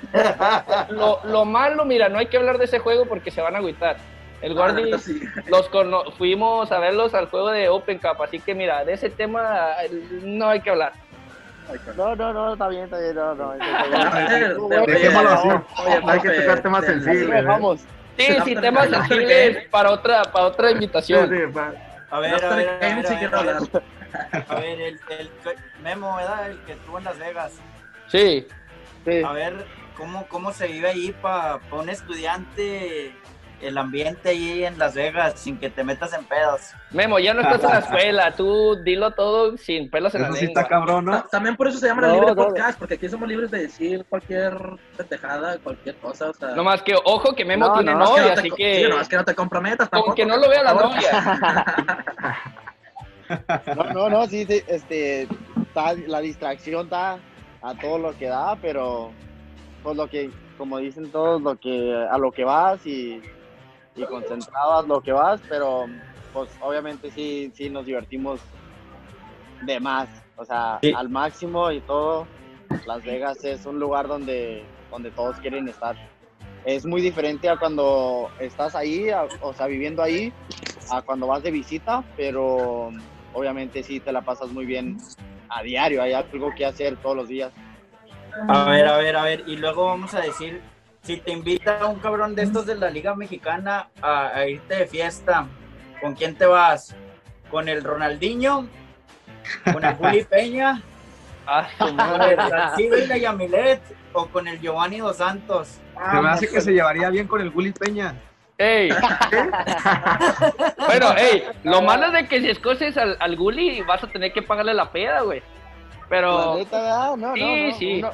lo, 0.91 1.21
lo 1.25 1.45
malo, 1.45 1.85
mira, 1.85 2.09
no 2.09 2.19
hay 2.19 2.27
que 2.27 2.37
hablar 2.37 2.59
de 2.59 2.65
ese 2.65 2.81
juego 2.81 3.07
porque 3.07 3.31
se 3.31 3.41
van 3.41 3.55
a 3.55 3.59
agüitar. 3.59 3.97
El 4.41 4.59
Ah, 4.59 4.67
Gordis, 4.73 5.03
sí. 5.03 5.21
los 5.49 5.69
cono- 5.69 6.11
fuimos 6.19 6.73
a 6.73 6.81
verlos 6.81 7.15
al 7.15 7.27
juego 7.29 7.51
de 7.51 7.69
Open 7.69 7.99
Cup, 7.99 8.21
así 8.23 8.41
que 8.41 8.55
mira, 8.57 8.85
de 8.85 8.95
ese 8.95 9.09
tema 9.11 9.71
no 10.23 10.49
hay 10.49 10.61
que 10.61 10.71
hablar. 10.71 10.93
No, 11.97 12.15
no, 12.17 12.33
no, 12.33 12.53
está 12.55 12.69
bien, 12.69 12.85
está 12.85 12.99
bien, 12.99 13.15
no, 13.15 13.35
no. 13.35 13.55
eh, 13.55 13.59
Hay 16.07 16.21
que 16.21 16.31
tocar 16.31 16.61
temas 16.63 16.85
sensibles. 16.85 17.29
lo 17.29 17.35
dejamos. 17.35 17.81
Sí, 18.17 18.27
Sí, 18.45 18.55
temas 18.57 18.89
sensibles 18.91 19.69
para 19.71 19.91
otra, 19.91 20.23
para 20.25 20.47
otra 20.47 20.71
invitación. 20.71 21.29
sí, 21.31 21.37
pa- 21.53 21.73
A 22.11 22.21
ver, 22.21 22.45
a 22.45 22.55
ver, 22.55 22.69
a 22.69 22.79
ver, 22.95 23.07
sí 23.07 23.15
a 23.15 23.19
quiero 23.19 23.39
ver, 23.39 23.49
a 23.49 23.53
ver, 23.53 23.57
hablar. 23.57 23.83
a 24.49 24.55
ver, 24.57 24.81
el, 24.81 25.01
el 25.19 25.31
Memo, 25.83 26.17
¿verdad? 26.17 26.51
El 26.51 26.59
que 26.61 26.73
estuvo 26.73 26.99
en 26.99 27.05
Las 27.05 27.19
Vegas. 27.19 27.53
Sí. 28.09 28.47
Sí. 29.07 29.23
A 29.25 29.33
ver, 29.33 29.65
¿cómo, 29.97 30.27
cómo 30.29 30.53
se 30.53 30.67
vive 30.67 30.89
ahí 30.91 31.13
para 31.23 31.59
un 31.71 31.89
estudiante 31.89 33.15
el 33.63 33.79
ambiente 33.79 34.29
ahí 34.31 34.65
en 34.65 34.79
Las 34.79 34.95
Vegas 34.95 35.35
sin 35.41 35.57
que 35.59 35.71
te 35.71 35.85
metas 35.85 36.13
en 36.13 36.25
pedos? 36.25 36.61
Memo, 36.91 37.19
ya 37.19 37.33
no 37.35 37.41
estás 37.43 37.63
en 37.65 37.71
la 37.71 37.79
escuela, 37.79 38.33
tú 38.37 38.77
dilo 38.85 39.11
todo 39.13 39.57
sin 39.57 39.89
pelos 39.91 40.15
en 40.15 40.23
la 40.23 40.29
Eso 40.29 40.37
sí 40.37 40.47
lengua. 40.47 40.63
está 40.63 40.69
cabrón, 40.75 41.05
¿no? 41.07 41.13
Ta- 41.13 41.29
También 41.31 41.57
por 41.57 41.69
eso 41.69 41.79
se 41.79 41.87
llama 41.87 42.03
No, 42.03 42.13
libre 42.15 42.27
no, 42.29 42.35
podcast, 42.37 42.79
porque 42.79 42.95
aquí 42.95 43.09
somos 43.09 43.29
libres 43.29 43.51
de 43.51 43.59
decir 43.61 44.05
cualquier 44.09 44.55
pendejada, 44.97 45.59
cualquier 45.59 45.97
cosa. 45.97 46.31
O 46.31 46.35
sea, 46.35 46.49
No 46.51 46.65
más 46.65 46.83
que, 46.83 46.95
ojo, 47.05 47.35
que 47.35 47.45
Memo 47.45 47.69
No, 47.69 47.75
tiene 47.75 47.93
no, 47.93 47.99
nomás 47.99 48.11
novia, 48.11 48.23
no 48.29 48.35
te 48.35 48.41
así 48.41 48.51
co- 48.51 48.57
que... 48.57 48.75
sí, 48.77 48.89
nomás 48.89 49.09
que 49.09 49.17
no 49.17 49.25
te 49.25 49.35
comprometas 49.35 49.89
Con 49.89 49.99
tampoco. 50.01 50.15
que 50.15 50.27
no 50.27 50.37
lo 50.37 50.49
vea 50.49 50.63
la 50.63 50.73
por 50.75 50.83
favor. 50.83 50.97
novia. 50.97 51.65
No, 53.77 53.85
no, 53.95 54.11
no, 54.11 54.27
sí, 54.27 54.45
sí, 54.45 54.63
este, 54.67 55.23
está- 55.23 55.95
la 56.07 56.21
distracción 56.21 56.85
está 56.85 57.19
a 57.63 57.75
todo 57.81 57.99
lo 57.99 58.19
que 58.19 58.27
da, 58.27 58.57
pero 58.61 59.11
pues 59.83 59.97
lo 59.97 60.07
que, 60.09 60.31
como 60.59 60.79
dicen 60.79 61.11
todos, 61.11 61.41
lo 61.41 61.57
que, 61.59 62.07
a 62.11 62.19
lo 62.19 62.31
que 62.31 62.45
vas 62.45 62.85
y, 62.87 63.23
y 63.95 64.05
concentrado 64.05 64.79
a 64.79 64.83
lo 64.83 65.01
que 65.03 65.13
vas, 65.13 65.41
pero 65.49 65.87
pues 66.33 66.51
obviamente 66.61 67.11
sí, 67.11 67.53
sí 67.55 67.69
nos 67.69 67.85
divertimos 67.87 68.41
de 69.63 69.79
más, 69.81 70.09
o 70.37 70.45
sea, 70.45 70.79
Sí. 70.83 70.93
al 70.97 71.09
máximo 71.09 71.71
y 71.71 71.81
todo. 71.81 72.27
Las 72.87 73.05
Vegas 73.05 73.45
es 73.45 73.67
un 73.67 73.79
lugar 73.79 74.09
donde, 74.09 74.65
donde 74.91 75.11
todos 75.11 75.37
quieren 75.39 75.69
estar. 75.69 75.95
Es 76.65 76.87
muy 76.87 77.03
diferente 77.03 77.49
a 77.49 77.57
cuando 77.59 78.31
estás 78.41 78.75
ahí, 78.75 79.11
a- 79.11 79.27
o 79.43 79.53
sea, 79.53 79.67
viviendo 79.67 80.03
ahí, 80.03 80.33
a 80.91 81.03
cuando 81.03 81.27
vas 81.27 81.43
de 81.43 81.51
visita, 81.51 82.03
pero 82.17 82.91
obviamente 83.35 83.83
sí 83.83 84.01
te 84.01 84.13
la 84.13 84.23
pasas 84.23 84.51
muy 84.51 84.65
bien 84.65 84.97
a 85.49 85.63
diario, 85.63 86.03
hay 86.03 86.13
algo 86.15 86.51
que 86.57 86.65
hacer 86.65 86.97
todos 86.97 87.17
los 87.17 87.29
días. 87.29 87.53
A 88.49 88.65
ver, 88.71 88.89
a 88.89 88.97
ver, 88.97 89.17
a 89.17 89.23
ver. 89.25 89.45
Y 89.47 89.57
luego 89.57 89.85
vamos 89.87 90.15
a 90.15 90.21
decir, 90.21 90.61
si 91.03 91.17
te 91.17 91.33
invita 91.33 91.87
un 91.87 91.99
cabrón 91.99 92.35
de 92.35 92.43
estos 92.43 92.67
de 92.67 92.77
la 92.77 92.91
Liga 92.91 93.15
Mexicana 93.15 93.89
a, 94.01 94.29
a 94.29 94.47
irte 94.47 94.77
de 94.77 94.87
fiesta, 94.87 95.47
¿con 96.01 96.15
quién 96.15 96.37
te 96.37 96.47
vas? 96.47 96.95
¿Con 97.51 97.69
el 97.69 97.83
Ronaldinho? 97.83 98.69
¿Con 99.73 99.85
el 99.85 99.95
Juli 99.95 100.25
Peña? 100.31 100.81
Ah. 101.47 101.67
¿Sí 102.77 102.85
y 102.85 103.07
la 103.07 103.19
Yamilet 103.19 103.81
o 104.13 104.27
con 104.27 104.47
el 104.47 104.61
Giovanni 104.61 104.99
Dos 104.99 105.17
Santos? 105.17 105.81
Se 106.11 106.21
me 106.21 106.29
hace 106.29 106.49
que 106.49 106.61
se 106.61 106.73
llevaría 106.73 107.11
bien 107.11 107.27
con 107.27 107.41
el 107.41 107.51
Gulli 107.51 107.73
Peña. 107.73 108.15
Ey. 108.59 108.91
bueno, 110.87 111.17
ey, 111.17 111.45
lo 111.65 111.83
malo 111.83 112.07
es 112.07 112.13
de 112.13 112.29
que 112.29 112.41
si 112.41 112.51
escoces 112.51 112.97
al, 112.97 113.17
al 113.19 113.37
Gulli 113.37 113.83
vas 113.83 114.05
a 114.05 114.07
tener 114.07 114.33
que 114.33 114.43
pagarle 114.43 114.75
la 114.75 114.93
peda, 114.93 115.23
güey. 115.23 115.43
La 116.13 116.19
Pero, 116.19 117.17
no, 117.17 117.17
no, 117.17 117.35
Sí, 117.35 117.69
no. 117.71 117.79
sí. 117.79 117.99
Uno, 117.99 118.11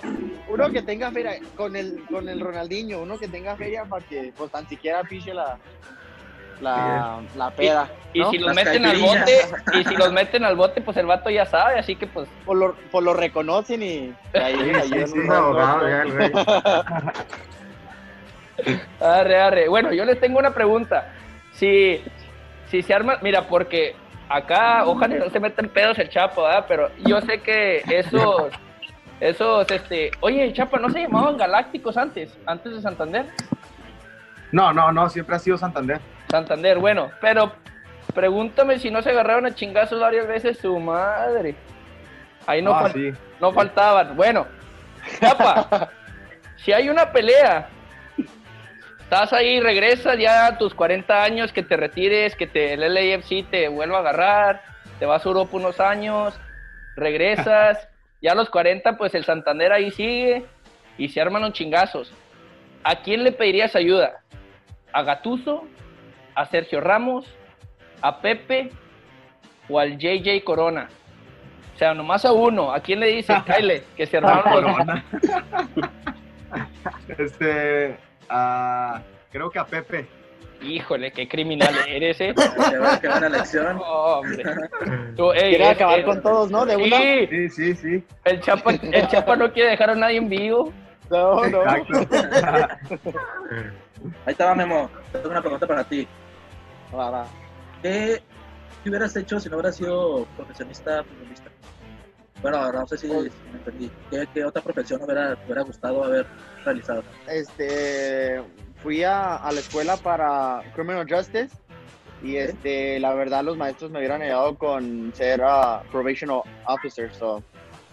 uno 0.49 0.71
que 0.71 0.83
tenga 0.83 1.11
feria, 1.11 1.33
con 1.57 1.75
el, 1.75 2.05
con 2.11 2.29
el 2.29 2.41
Ronaldinho, 2.41 3.01
uno 3.01 3.19
que 3.19 3.27
tenga 3.29 3.57
feria 3.57 3.85
para 3.85 4.05
que 4.07 4.33
pues 4.37 4.51
tan 4.53 4.69
siquiera 4.69 5.03
piche 5.03 5.35
la, 5.35 5.59
la, 6.61 7.21
la 7.37 7.51
peda. 7.51 7.89
y 8.13 8.21
¿no? 8.21 8.31
si 8.31 8.39
los 8.39 8.55
Las 8.55 8.65
meten 8.65 8.85
al 8.87 8.99
bote, 8.99 9.39
y 9.75 9.85
si 9.85 9.97
los 9.97 10.13
meten 10.13 10.45
al 10.45 10.57
bote, 10.57 10.81
pues 10.81 10.97
el 10.97 11.07
vato 11.07 11.29
ya 11.29 11.45
sabe, 11.45 11.79
así 11.79 11.97
que 11.97 12.07
pues, 12.07 12.29
Pues 12.47 12.59
lo, 12.59 12.75
pues 12.91 13.05
lo 13.05 13.15
reconocen 13.15 13.83
y, 13.83 14.15
y 14.35 14.39
ahí 14.39 14.55
Sí, 14.87 14.95
un 14.95 15.25
es 15.25 15.31
abogado 15.31 15.89
ya 15.89 16.03
el 16.03 16.31
arre, 19.01 19.41
arre. 19.41 19.69
Bueno, 19.69 19.93
yo 19.93 20.05
les 20.05 20.19
tengo 20.21 20.39
una 20.39 20.53
pregunta. 20.53 21.13
Si, 21.53 22.01
si 22.71 22.83
se 22.83 22.95
arma, 22.95 23.19
mira, 23.23 23.47
porque 23.49 23.95
acá, 24.29 24.85
ojalá 24.87 25.17
no 25.17 25.31
se 25.31 25.41
metan 25.41 25.69
pedos 25.69 25.99
el 25.99 26.09
Chapo, 26.09 26.43
¿verdad? 26.43 26.65
Pero 26.69 26.91
yo 27.07 27.21
sé 27.23 27.41
que 27.41 27.83
esos, 27.89 28.53
esos, 29.21 29.71
este, 29.71 30.11
oye, 30.21 30.53
Chapa, 30.53 30.79
¿no 30.79 30.91
se 30.91 31.01
llamaban 31.03 31.37
Galácticos 31.37 31.97
antes, 31.97 32.37
antes 32.47 32.75
de 32.75 32.81
Santander? 32.83 33.27
No, 34.53 34.73
no, 34.73 34.93
no, 34.93 35.09
siempre 35.09 35.37
ha 35.37 35.39
sido 35.39 35.59
Santander. 35.59 36.01
Santander, 36.31 36.79
bueno, 36.79 37.11
pero 37.21 37.53
pregúntame 38.15 38.79
si 38.79 38.91
no 38.91 39.03
se 39.03 39.11
agarraron 39.11 39.47
a 39.47 39.55
chingazos 39.55 40.01
varias 40.01 40.27
veces 40.27 40.59
su 40.59 40.79
madre. 40.79 41.55
Ahí 42.47 42.63
no, 42.63 42.73
Ah, 42.75 42.85
fal- 42.85 42.93
sí. 42.93 43.13
no 43.41 43.53
faltaban. 43.53 44.17
Bueno, 44.17 44.47
Chapa, 45.21 45.91
si 46.57 46.73
hay 46.73 46.89
una 46.89 47.13
pelea, 47.13 47.69
estás 49.09 49.33
ahí, 49.33 49.59
regresas 49.59 50.19
ya 50.19 50.49
a 50.49 50.59
tus 50.59 50.75
40 50.75 51.23
años, 51.23 51.51
que 51.51 51.63
te 51.63 51.79
retires, 51.79 52.37
que 52.37 52.47
te, 52.47 52.75
el 52.75 52.81
LAFC 52.93 53.49
te 53.51 53.67
vuelva 53.69 53.97
a 53.97 54.01
agarrar, 54.01 54.61
te 54.99 55.07
vas 55.07 55.25
a 55.25 55.29
Europa 55.31 55.57
unos 55.57 55.81
años, 55.81 56.39
regresas, 56.95 57.89
ya 58.21 58.33
a 58.33 58.35
los 58.35 58.51
40, 58.51 58.99
pues 58.99 59.15
el 59.15 59.25
Santander 59.25 59.73
ahí 59.73 59.91
sigue 59.93 60.45
y 60.99 61.09
se 61.09 61.23
arman 61.23 61.41
los 61.41 61.55
chingazos. 61.55 62.13
¿A 62.85 62.97
quién 62.97 63.25
le 63.25 63.33
pedirías 63.33 63.75
ayuda? 63.75 64.21
¿A 64.93 65.03
Gatuso? 65.03 65.67
¿A 66.35 66.45
Sergio 66.45 66.83
Ramos? 66.83 67.25
¿A 68.03 68.21
Pepe? 68.21 68.73
¿O 69.71 69.79
al 69.79 69.97
JJ 69.97 70.45
Corona? 70.45 70.91
O 71.75 71.79
sea, 71.79 71.95
nomás 71.95 72.27
a 72.27 72.33
uno. 72.33 72.75
¿A 72.75 72.81
quién 72.81 73.01
le 73.01 73.07
dices, 73.07 73.39
Kyle, 73.47 73.83
que 73.97 74.05
se 74.05 74.19
armaron 74.19 74.65
los... 74.65 74.77
Este, 77.19 77.97
ah, 78.31 79.01
creo 79.33 79.51
que 79.51 79.59
a 79.59 79.65
Pepe. 79.67 80.07
Híjole, 80.61 81.13
qué 81.13 81.29
criminal 81.29 81.73
eres, 81.87 82.21
¿eh? 82.21 82.35
Qué 82.35 82.79
buena- 82.79 83.01
qué 83.01 83.09
buena 83.09 83.29
lección. 83.29 83.81
Hombre. 83.81 84.43
Tú, 85.17 85.33
ey, 85.33 85.51
Quiere 85.51 85.65
es- 85.65 85.71
acabar 85.71 85.99
es- 86.01 86.05
con 86.05 86.21
todos, 86.23 86.51
¿no? 86.51 86.67
De 86.67 86.77
una. 86.77 86.97
Sí, 86.99 87.27
Sí, 87.29 87.49
sí, 87.51 87.75
sí. 87.77 88.05
el 88.25 88.41
Chapa, 88.41 88.73
el 88.73 89.07
Chapa 89.09 89.37
no 89.37 89.53
quiere 89.53 89.71
dejar 89.71 89.91
a 89.91 89.95
nadie 89.95 90.17
en 90.19 90.29
vivo. 90.29 90.73
No, 91.11 91.47
no. 91.47 91.63
Exacto. 91.63 92.09
Ahí 94.27 94.35
va, 94.41 94.55
Memo. 94.55 94.91
Tengo 95.13 95.31
una 95.31 95.41
pregunta 95.41 95.67
para 95.67 95.85
ti. 95.85 96.07
Va, 96.95 97.11
va. 97.11 97.27
¿Qué, 97.83 98.21
qué 98.83 98.89
hubieras 98.91 99.15
hecho 99.17 99.39
si 99.41 99.49
no 99.49 99.57
hubieras 99.57 99.77
sido 99.77 100.27
profesionista 100.37 101.05
futbolista? 101.05 101.48
Bueno, 102.43 102.73
no 102.73 102.87
sé 102.87 102.99
si, 102.99 103.09
si 103.09 103.49
me 103.51 103.59
entendí. 103.59 103.91
¿Qué, 104.11 104.25
qué 104.33 104.45
otra 104.45 104.63
profesión 104.63 105.03
hubiera, 105.03 105.37
hubiera 105.45 105.63
gustado 105.63 106.05
haber 106.05 106.27
realizado? 106.65 107.03
Este, 107.27 108.41
fui 108.83 109.03
a, 109.03 109.37
a 109.37 109.53
la 109.53 109.61
escuela 109.61 109.97
para 109.97 110.63
Criminal 110.75 111.07
Justice 111.09 111.55
y 112.23 112.37
este, 112.37 112.99
la 113.01 113.15
verdad 113.15 113.45
los 113.45 113.57
maestros 113.57 113.91
me 113.91 113.99
hubieran 113.99 114.23
ayudado 114.23 114.57
con 114.57 115.13
ser 115.15 115.41
ah, 115.45 115.83
probation 115.91 116.31
o- 116.31 116.45
officer, 116.67 117.13
so 117.15 117.43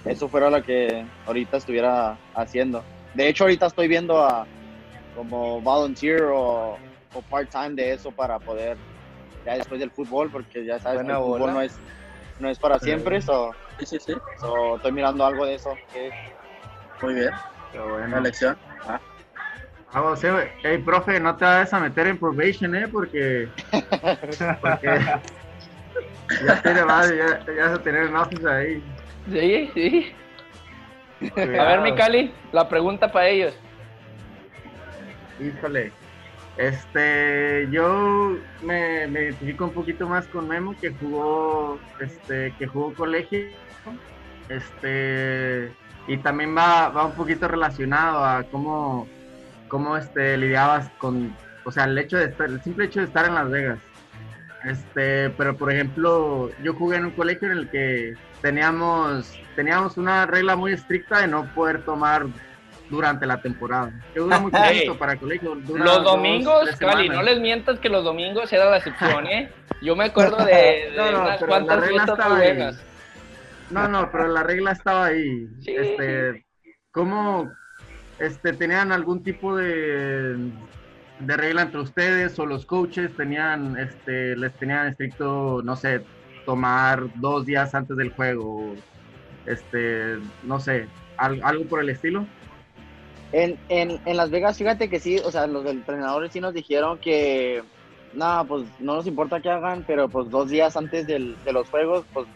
eso 0.04 0.28
fuera 0.30 0.50
lo 0.50 0.62
que 0.62 1.06
ahorita 1.25 1.58
estuviera 1.58 2.18
haciendo. 2.36 2.84
De 3.16 3.28
hecho, 3.28 3.46
ahorita 3.46 3.68
estoy 3.68 3.88
viendo 3.88 4.20
a 4.22 4.46
como 5.16 5.62
volunteer 5.62 6.24
o, 6.24 6.78
o 7.14 7.22
part-time 7.30 7.72
de 7.75 7.94
eso 7.94 8.12
para 8.12 8.38
poder, 8.40 8.78
ya 9.46 9.56
después 9.56 9.80
del 9.80 9.90
fútbol, 9.92 10.30
porque 10.32 10.66
ya 10.66 10.80
sabes 10.80 11.00
que 11.06 11.12
el 11.12 11.18
fútbol 11.18 11.54
no 11.54 11.62
es, 11.62 11.80
no 12.40 12.50
es 12.50 12.60
para 12.60 12.78
siempre, 12.80 13.22
so, 13.22 13.52
Sí, 13.79 13.86
sí, 13.86 14.00
sí. 14.00 14.13
so 14.39 14.75
estoy 14.77 14.91
mirando 14.91 15.25
algo 15.25 15.46
de 15.46 15.55
eso. 15.55 15.77
que- 15.91 16.12
Muy 17.01 17.13
bien. 17.15 17.29
Buena 17.74 17.88
bueno. 17.94 18.20
lección. 18.22 18.58
Ah, 18.88 19.00
Ah, 19.94 20.01
o 20.01 20.15
sea, 20.15 20.50
hey, 20.63 20.77
profe, 20.84 21.20
no 21.22 21.36
te 21.38 21.46
vayas 21.46 21.72
a 21.74 21.79
meter 21.79 22.08
en 22.08 22.17
probation, 22.17 22.75
¿eh? 22.75 22.86
Porque, 22.89 23.48
porque 24.62 25.00
ya 26.46 26.62
tiene 26.62 26.84
más, 26.84 27.10
ya, 27.10 27.39
ya 27.46 27.65
vas 27.67 27.79
a 27.79 27.82
tener 27.84 28.10
noticias 28.12 28.51
ahí. 28.51 28.84
Sí, 29.32 29.72
sí. 29.74 30.15
A 31.22 31.36
ver, 31.36 31.48
Cuidado. 31.50 31.82
mi 31.84 31.96
Cali, 31.96 32.34
la 32.51 32.67
pregunta 32.67 33.10
para 33.10 33.29
ellos. 33.29 33.58
Híjole. 35.39 35.91
Este, 36.58 37.67
yo 37.72 38.38
me, 38.62 39.08
me 39.08 39.24
identifico 39.24 39.65
un 39.65 39.74
poquito 39.74 40.08
más 40.08 40.25
con 40.27 40.48
Memo 40.48 40.75
que 40.79 40.91
jugó, 40.91 41.79
este, 42.00 42.53
que 42.58 42.67
jugó 42.67 42.94
colegio. 42.94 43.39
Este, 44.50 45.72
y 46.08 46.18
también 46.18 46.56
va, 46.56 46.89
va 46.89 47.06
un 47.06 47.13
poquito 47.13 47.48
relacionado 47.48 48.24
a 48.24 48.44
cómo, 48.44 49.08
cómo 49.68 49.98
este, 49.98 50.38
lidiabas 50.38 50.89
con, 50.98 51.36
o 51.63 51.72
sea, 51.72 51.86
el 51.86 51.98
hecho 51.98 52.18
de 52.18 52.25
estar, 52.25 52.48
el 52.48 52.62
simple 52.62 52.86
hecho 52.86 53.00
de 53.00 53.08
estar 53.08 53.25
en 53.25 53.34
Las 53.36 53.50
Vegas. 53.50 53.80
Este, 54.63 55.30
pero 55.32 55.56
por 55.56 55.72
ejemplo, 55.72 56.50
yo 56.63 56.74
jugué 56.74 56.98
en 56.98 57.06
un 57.06 57.12
colegio 57.12 57.51
en 57.51 57.58
el 57.58 57.70
que 57.70 58.15
teníamos, 58.42 59.32
teníamos 59.56 59.98
una 59.98 60.25
regla 60.25 60.56
muy 60.56 60.74
estricta 60.74 61.20
de 61.20 61.27
no 61.27 61.46
poder 61.54 61.84
tomar 61.84 62.25
durante 62.89 63.25
la 63.25 63.42
temporada. 63.42 63.92
Que 64.13 64.20
dura 64.20 64.39
muy 64.39 64.51
poquito 64.51 64.98
para 64.98 65.13
el 65.13 65.20
colegio. 65.20 65.56
Los 65.56 66.04
domingos, 66.04 66.70
Cali, 66.77 67.10
no 67.10 67.22
les 67.22 67.39
mientas 67.39 67.80
que 67.80 67.89
los 67.89 68.04
domingos 68.04 68.51
era 68.54 68.70
la 68.70 68.77
excepción, 68.77 69.27
¿eh? 69.27 69.51
Yo 69.82 69.96
me 69.96 70.06
acuerdo 70.06 70.38
de, 70.46 70.54
de 70.54 70.94
No, 70.96 71.12
no, 71.12 71.22
unas 71.22 71.44
cuantas 71.44 71.88
fiestas 71.88 72.86
No, 73.72 73.88
no, 73.88 74.10
pero 74.12 74.27
la 74.27 74.43
regla 74.43 74.72
estaba 74.72 75.05
ahí. 75.05 75.48
Sí. 75.62 75.75
Este, 75.75 76.45
¿cómo 76.91 77.51
este, 78.19 78.53
tenían 78.53 78.91
algún 78.91 79.24
tipo 79.24 79.55
de, 79.55 80.36
de 81.19 81.38
regla 81.38 81.63
entre 81.63 81.81
ustedes 81.81 82.38
o 82.39 82.45
los 82.45 82.65
coaches 82.65 83.15
tenían, 83.15 83.77
este, 83.77 84.36
les 84.36 84.53
tenían 84.53 84.88
estricto, 84.88 85.62
no 85.63 85.75
sé, 85.75 86.01
tomar 86.45 87.03
dos 87.15 87.45
días 87.45 87.74
antes 87.74 87.98
del 87.98 88.12
juego, 88.13 88.75
este, 89.45 90.17
no 90.43 90.60
sé, 90.60 90.88
al- 91.17 91.41
algo 91.43 91.65
por 91.65 91.81
el 91.81 91.89
estilo? 91.89 92.25
En, 93.31 93.57
en, 93.69 94.00
en 94.05 94.17
Las 94.17 94.29
Vegas, 94.29 94.57
fíjate 94.57 94.89
que 94.89 95.00
sí, 95.00 95.17
o 95.19 95.31
sea, 95.31 95.48
los 95.48 95.65
entrenadores 95.65 96.31
sí 96.31 96.39
nos 96.39 96.53
dijeron 96.53 97.00
que, 97.00 97.63
nada, 98.13 98.43
pues 98.43 98.63
no 98.79 98.95
nos 98.95 99.07
importa 99.07 99.41
que 99.41 99.50
hagan, 99.50 99.84
pero 99.86 100.07
pues 100.07 100.29
dos 100.29 100.50
días 100.50 100.77
antes 100.77 101.07
del- 101.07 101.36
de 101.43 101.51
los 101.51 101.67
juegos, 101.69 102.05
pues 102.13 102.27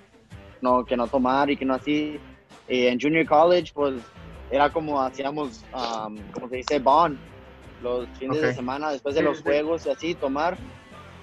no, 0.62 0.84
que 0.86 0.98
no 0.98 1.08
tomar 1.08 1.50
y 1.50 1.58
que 1.58 1.66
no 1.66 1.74
así. 1.76 2.20
Y 2.68 2.88
en 2.88 3.00
Junior 3.00 3.26
College, 3.26 3.72
pues 3.74 3.96
era 4.52 4.70
como 4.70 5.02
hacíamos, 5.02 5.64
um, 5.74 6.18
como 6.32 6.50
se 6.50 6.58
dice, 6.58 6.80
bond, 6.80 7.18
los 7.82 8.08
fines 8.18 8.42
de 8.42 8.50
Ok. 8.50 8.56
semana 8.56 8.92
después 8.92 9.16
de 9.16 9.22
Sí, 9.22 9.26
los 9.26 9.38
sí. 9.38 9.44
juegos 9.44 9.86
y 9.86 9.90
así, 9.90 10.16
tomar. 10.16 10.58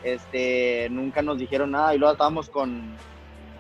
Este, 0.03 0.89
nunca 0.91 1.23
nos 1.23 1.39
dijeron 1.39 1.73
nada 1.73 1.95
y 1.95 1.99
luego 1.99 2.13
estábamos 2.13 2.49
con, 2.49 2.97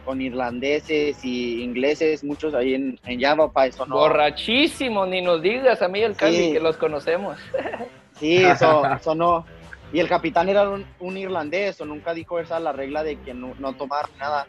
con 0.04 0.21
irlandeses 0.21 1.25
y 1.25 1.62
ingleses, 1.62 2.23
muchos 2.23 2.54
ahí 2.54 2.75
en, 2.75 3.00
en 3.04 3.21
Java, 3.21 3.50
para 3.50 3.66
eso 3.66 3.85
no. 3.87 3.97
Borrachísimo, 3.97 5.06
ni 5.06 5.23
nos 5.23 5.42
digas 5.42 5.83
a 5.83 5.88
mí 5.88 6.00
el 6.02 6.14
Cali 6.14 6.37
Sí. 6.37 6.52
que 6.52 6.61
los 6.61 6.76
conocemos. 6.76 7.38
Sí, 8.18 8.37
eso, 8.37 8.83
eso 8.95 9.14
no. 9.14 9.45
Y 9.92 10.00
el 10.00 10.09
capitán 10.09 10.49
era 10.49 10.66
un, 10.71 10.87
un 11.00 11.18
irlandés, 11.18 11.78
o 11.83 11.85
nunca 11.85 12.14
dijo 12.14 12.38
esa 12.38 12.59
la 12.59 12.73
regla 12.73 13.02
de 13.02 13.16
que 13.21 13.35
no, 13.35 13.52
no 13.59 13.75
tomar 13.75 14.06
nada. 14.18 14.47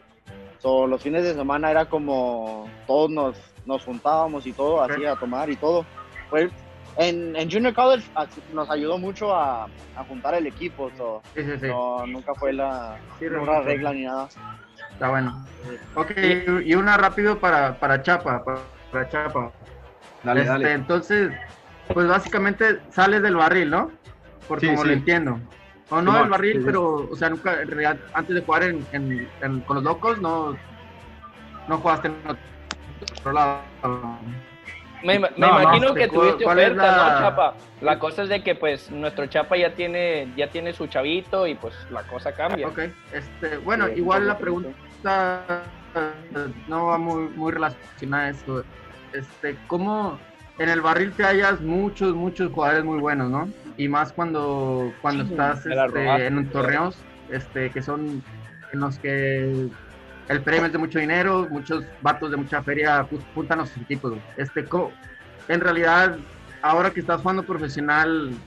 So, 0.60 0.86
los 0.86 1.02
fines 1.02 1.22
de 1.24 1.34
semana 1.34 1.70
era 1.70 1.84
como 1.86 2.68
todos 2.86 3.10
nos, 3.10 3.36
nos 3.64 3.84
juntábamos 3.84 4.46
y 4.46 4.52
todo, 4.52 4.82
así 4.82 5.04
a 5.04 5.14
tomar 5.16 5.48
y 5.50 5.56
todo. 5.56 5.86
Pues 6.30 6.50
en, 6.96 7.36
en 7.36 7.50
Junior 7.50 7.72
College 7.74 8.04
nos 8.52 8.68
ayudó 8.70 8.98
mucho 8.98 9.32
a, 9.34 9.66
a 9.96 10.04
juntar 10.08 10.34
el 10.34 10.46
equipo, 10.46 10.90
so, 10.96 11.22
Sí, 11.34 11.42
sí, 11.44 11.52
sí. 11.60 11.66
no, 11.68 12.06
nunca 12.06 12.34
fue 12.34 12.52
la 12.52 12.98
Sí, 13.18 13.26
una 13.26 13.60
regla 13.60 13.92
ni 13.92 14.04
nada. 14.04 14.28
Está 14.92 15.10
bueno. 15.10 15.46
Ok, 15.94 16.10
y 16.64 16.74
una 16.74 16.96
rápido 16.96 17.38
para, 17.38 17.78
para 17.78 18.02
Chapa, 18.02 18.44
para, 18.44 18.58
para 18.90 19.08
Chapa. 19.08 19.52
Dale, 20.24 20.40
Este, 20.40 20.52
dale. 20.52 20.72
Entonces, 20.72 21.30
pues 21.94 22.08
básicamente 22.08 22.80
sales 22.90 23.22
del 23.22 23.36
barril, 23.36 23.70
¿no? 23.70 23.92
Por 24.48 24.58
Sí, 24.60 24.66
como 24.66 24.82
sí. 24.82 24.88
lo 24.88 24.94
entiendo. 24.94 25.38
O 25.90 26.02
no 26.02 26.12
del 26.18 26.28
barril, 26.28 26.52
sí, 26.52 26.58
sí. 26.58 26.64
pero, 26.66 27.08
o 27.10 27.16
sea, 27.16 27.30
nunca, 27.30 27.62
en 27.62 27.68
realidad, 27.68 27.98
antes 28.12 28.34
de 28.36 28.42
jugar 28.42 28.62
en, 28.64 28.86
en- 28.92 29.28
en- 29.40 29.60
con 29.62 29.76
los 29.76 29.84
locos, 29.84 30.20
no, 30.20 30.56
no 31.66 31.78
jugaste 31.78 32.08
en 32.08 32.14
otro 33.18 33.32
lado. 33.32 33.62
Me, 35.02 35.14
ima- 35.18 35.30
me 35.36 35.46
No, 35.46 35.52
no, 35.54 35.62
imagino 35.62 35.94
que 35.94 36.08
¿cuál- 36.08 36.20
tuviste 36.28 36.44
oferta, 36.46 36.96
la- 36.96 37.12
¿no, 37.14 37.18
Chapa? 37.20 37.54
La 37.80 37.98
cosa 37.98 38.22
es 38.24 38.28
de 38.28 38.42
que, 38.42 38.54
pues, 38.54 38.90
nuestro 38.90 39.26
Chapa 39.26 39.56
ya 39.56 39.74
tiene, 39.74 40.30
ya 40.36 40.48
tiene 40.50 40.72
su 40.72 40.88
chavito 40.88 41.46
y, 41.46 41.54
pues, 41.54 41.74
la 41.90 42.02
cosa 42.02 42.32
cambia. 42.32 42.66
Ok, 42.68 42.80
este, 43.12 43.56
bueno, 43.58 43.86
Sí, 43.86 43.92
igual 43.96 44.26
la 44.26 44.36
pregunta 44.36 45.62
eh, 45.94 46.48
no 46.66 46.86
va 46.86 46.98
muy, 46.98 47.28
muy 47.30 47.52
relacionada 47.52 48.24
a 48.26 48.30
esto. 48.30 48.64
Este, 49.12 49.56
¿cómo 49.68 50.18
en 50.58 50.68
el 50.68 50.80
barril 50.82 51.12
te 51.12 51.24
hallas 51.24 51.60
muchos, 51.60 52.14
muchos 52.14 52.52
jugadores 52.52 52.84
muy 52.84 52.98
buenos, 52.98 53.30
¿no? 53.30 53.48
Y 53.78 53.88
más 53.88 54.12
cuando, 54.12 54.98
cuando 55.00 55.24
Sí, 55.24 55.32
estás 55.32 55.66
este, 55.66 56.26
en 56.26 56.38
un 56.38 56.50
torneos 56.52 57.08
este, 57.28 57.72
que 57.72 57.82
son 57.82 58.26
en 58.72 58.80
los 58.80 59.00
que 59.00 59.70
el 60.28 60.44
premio 60.44 60.66
es 60.66 60.72
de 60.72 60.78
mucho 60.78 60.98
dinero, 60.98 61.48
muchos 61.50 61.88
vatos 62.00 62.30
de 62.32 62.36
mucha 62.38 62.62
feria 62.64 63.08
juntan 63.34 63.60
a 63.60 63.66
sus 63.66 63.82
equipos. 63.82 64.22
Este, 64.36 64.68
co- 64.68 64.98
en 65.48 65.60
realidad, 65.60 66.20
ahora 66.62 66.92
que 66.92 67.00
estás 67.00 67.22
jugando 67.22 67.46
profesional, 67.46 68.42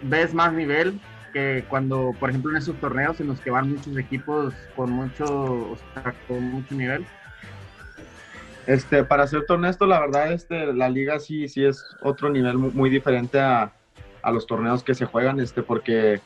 ves 0.00 0.34
más 0.34 0.52
nivel 0.54 1.00
que 1.32 1.66
cuando, 1.68 2.16
por 2.20 2.30
ejemplo, 2.30 2.52
en 2.52 2.58
esos 2.58 2.78
torneos 2.80 3.20
en 3.20 3.28
los 3.28 3.40
que 3.42 3.50
van 3.50 3.70
muchos 3.70 3.96
equipos 3.98 4.70
con 4.74 4.90
mucho, 4.92 5.26
o 5.70 5.76
sea, 5.94 6.16
con 6.26 6.44
mucho 6.44 6.74
nivel. 6.76 7.08
Este, 8.66 9.04
para 9.04 9.26
serte 9.26 9.52
honesto, 9.52 9.86
la 9.86 10.00
verdad, 10.00 10.32
este, 10.32 10.72
la 10.72 10.88
liga 10.88 11.20
sí, 11.20 11.48
sí 11.48 11.64
es 11.64 11.96
otro 12.00 12.30
nivel 12.30 12.58
mu- 12.58 12.72
muy, 12.72 12.88
diferente 12.90 13.38
a, 13.40 13.74
a 14.24 14.32
los 14.32 14.46
torneos 14.46 14.82
que 14.82 14.94
se 14.94 15.04
juegan, 15.04 15.38
este, 15.40 15.62
porque 15.62 16.20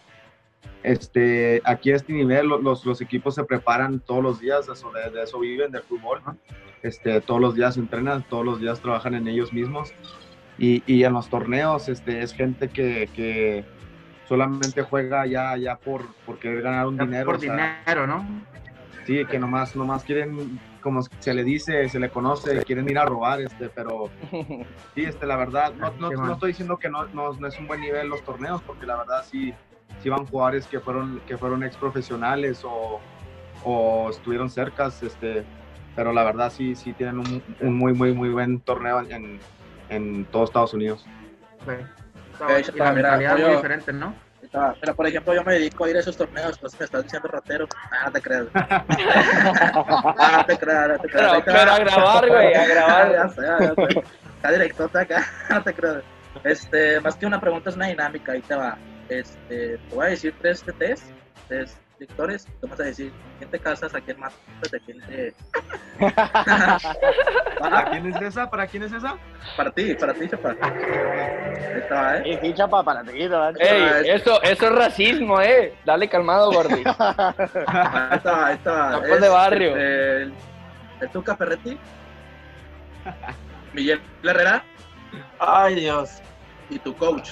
este, 0.83 1.61
aquí 1.65 1.91
a 1.93 1.97
este 1.97 2.13
nivel 2.13 2.47
lo- 2.47 2.59
los, 2.61 2.85
los 2.87 3.01
equipos 3.01 3.35
se 3.35 3.45
preparan 3.45 4.01
todos 4.01 4.23
los 4.23 4.41
días, 4.41 4.69
eso, 4.69 4.91
de, 4.93 5.11
de 5.11 5.25
eso 5.25 5.39
viven, 5.41 5.73
del 5.73 5.83
fútbol, 5.83 6.21
¿no? 6.25 6.37
Este, 6.83 7.21
todos 7.21 7.41
los 7.41 7.55
días 7.55 7.77
entrenan, 7.77 8.23
todos 8.29 8.45
los 8.45 8.61
días 8.61 8.81
trabajan 8.81 9.15
en 9.15 9.27
ellos 9.29 9.53
mismos. 9.53 9.93
Y, 10.59 10.83
y 10.87 11.05
en 11.05 11.13
los 11.13 11.29
torneos 11.29 11.89
este, 11.89 12.23
es 12.23 12.33
gente 12.33 12.69
que, 12.69 13.09
que 13.15 13.65
solamente 14.29 14.83
juega 14.83 15.27
ya, 15.27 15.57
ya 15.57 15.77
por, 15.77 16.07
por 16.27 16.39
querer 16.39 16.63
ganar 16.63 16.87
un 16.87 16.97
Ya 16.99 17.05
dinero. 17.05 17.27
por 17.27 17.37
o 17.37 17.39
sea, 17.41 17.53
dinero, 17.85 18.07
¿no? 18.07 18.27
Sí, 19.07 19.25
que 19.25 19.39
nomás, 19.39 19.75
nomás 19.75 20.05
quieren, 20.05 20.59
como 20.81 21.03
se 21.03 21.35
le 21.35 21.45
dice, 21.45 21.89
se 21.89 21.99
le 21.99 22.11
conoce, 22.11 22.63
quieren 22.65 22.89
ir 22.89 22.99
a 22.99 23.05
robar, 23.05 23.41
este, 23.41 23.69
pero 23.69 24.11
sí, 24.95 25.05
este, 25.05 25.27
la 25.27 25.37
verdad, 25.37 25.75
no, 25.75 25.91
no, 25.93 26.11
Qué 26.11 26.17
no 26.17 26.33
estoy 26.33 26.51
diciendo 26.51 26.79
que 26.79 26.89
no, 26.89 27.07
no, 27.09 27.33
no 27.33 27.47
es 27.47 27.59
un 27.59 27.67
buen 27.67 27.81
nivel 27.81 28.09
los 28.09 28.23
torneos, 28.23 28.63
porque 28.63 28.87
la 28.87 28.97
verdad 28.97 29.25
sí, 29.29 29.55
sí 30.03 30.09
van 30.09 30.27
jugadores 30.27 30.67
que 30.67 30.81
fueron, 30.81 31.21
que 31.27 31.37
fueron 31.37 31.63
ex 31.65 31.77
profesionales 31.77 32.63
o, 32.65 33.01
o 33.65 34.11
estuvieron 34.11 34.51
cercas, 34.51 35.03
este, 35.03 35.45
pero 35.97 36.13
la 36.13 36.25
verdad 36.25 36.53
sí, 36.53 36.75
sí 36.75 36.93
tienen 36.93 37.19
un, 37.19 37.43
un 37.61 37.77
muy, 37.77 37.93
muy, 37.93 38.13
muy 38.13 38.29
buen 38.29 38.61
torneo 38.61 39.01
en, 39.01 39.39
en 39.89 40.25
todo 40.27 40.45
Estados 40.45 40.75
Unidos. 40.75 41.05
Y 41.67 42.79
la 42.79 42.93
mentalidad 42.93 43.39
es 43.39 43.47
muy 43.47 43.57
diferente, 43.57 43.93
¿no? 43.93 44.28
Mira, 44.41 44.95
por 44.95 45.07
ejemplo, 45.07 45.35
yo 45.35 45.43
me 45.45 45.55
dedico 45.55 45.85
a 45.85 45.91
ir 45.91 45.97
a 45.97 46.01
esos 46.01 46.17
torneos, 46.17 46.53
entonces 46.55 46.79
me 46.79 46.85
estás 46.87 47.03
diciendo 47.05 47.29
ratero. 47.29 47.67
Ah, 47.91 48.05
no 48.07 48.13
te 48.13 48.21
creas. 48.23 48.47
Ah, 48.55 50.35
no 50.39 50.45
te 50.47 50.57
creas, 50.59 50.89
no 50.89 50.99
te 50.99 51.09
creas. 51.09 51.33
Pero, 51.33 51.45
pero 51.45 51.71
a 51.73 51.79
grabar, 51.79 52.29
güey, 52.29 52.55
a 52.55 52.63
Ah, 52.63 52.67
ya 52.69 52.75
grabar. 52.75 53.31
sé, 53.31 53.43
ya 53.43 53.75
sé. 54.51 54.69
Está 54.71 55.01
acá, 55.01 55.27
no 55.51 55.63
te 55.63 55.75
creas. 55.75 56.03
Este, 56.45 57.01
más 57.01 57.17
que 57.17 57.27
una 57.27 57.41
pregunta 57.41 57.71
es 57.71 57.77
una 57.77 57.87
dinámica, 57.89 58.33
ahí 58.33 58.41
te 58.43 58.55
va. 58.55 58.79
Este, 59.09 59.79
te 59.79 59.95
voy 59.95 60.07
a 60.07 60.11
decir 60.11 60.35
tres 60.41 60.63
TTs, 60.63 61.03
tres 61.49 61.77
lectores, 62.01 62.47
te 62.61 62.67
vas 62.67 62.81
a 62.81 62.83
decir 62.85 63.13
quién 63.39 63.51
te 63.51 63.59
casas, 63.59 63.95
a 63.95 64.01
quién 64.01 64.19
matas, 64.21 64.39
a 64.75 64.79
quién 64.85 65.01
te... 65.07 65.35
¿Para 67.59 67.85
quién 67.91 68.07
es 68.07 68.23
esa? 68.23 68.51
¿Para 68.51 68.67
quién 68.67 68.83
es 68.85 68.93
esa? 68.93 69.17
para 69.57 69.71
ti, 69.71 69.95
para 69.95 70.15
ti, 70.15 70.29
chapa. 70.29 70.51
Ahí 70.61 71.83
te 71.89 71.95
va, 71.95 72.17
¿eh? 72.19 72.31
Y 72.31 72.47
sí, 72.47 72.55
chapa, 72.55 72.83
para 72.83 73.03
ti, 73.03 73.19
¿verdad? 73.19 73.55
Ey, 73.59 74.11
eso, 74.11 74.43
eso 74.43 74.67
es 74.67 74.73
racismo, 74.73 75.41
eh. 75.41 75.75
Dale 75.85 76.09
calmado, 76.09 76.53
Gordy. 76.53 76.83
Ahí 77.67 78.17
está, 78.17 78.47
ahí 78.47 78.55
está. 78.55 79.01
Capaz 79.03 79.17
de 79.21 79.29
barrio. 79.29 79.69
este, 79.71 80.23
el, 80.23 80.33
el 81.01 81.09
Tuca 81.11 81.37
Ferretti, 81.37 81.79
Miguel 83.73 84.01
Herrera 84.23 84.63
Ay, 85.39 85.77
Dios. 85.77 86.21
y 86.71 86.79
tu 86.79 86.95
coach. 86.97 87.31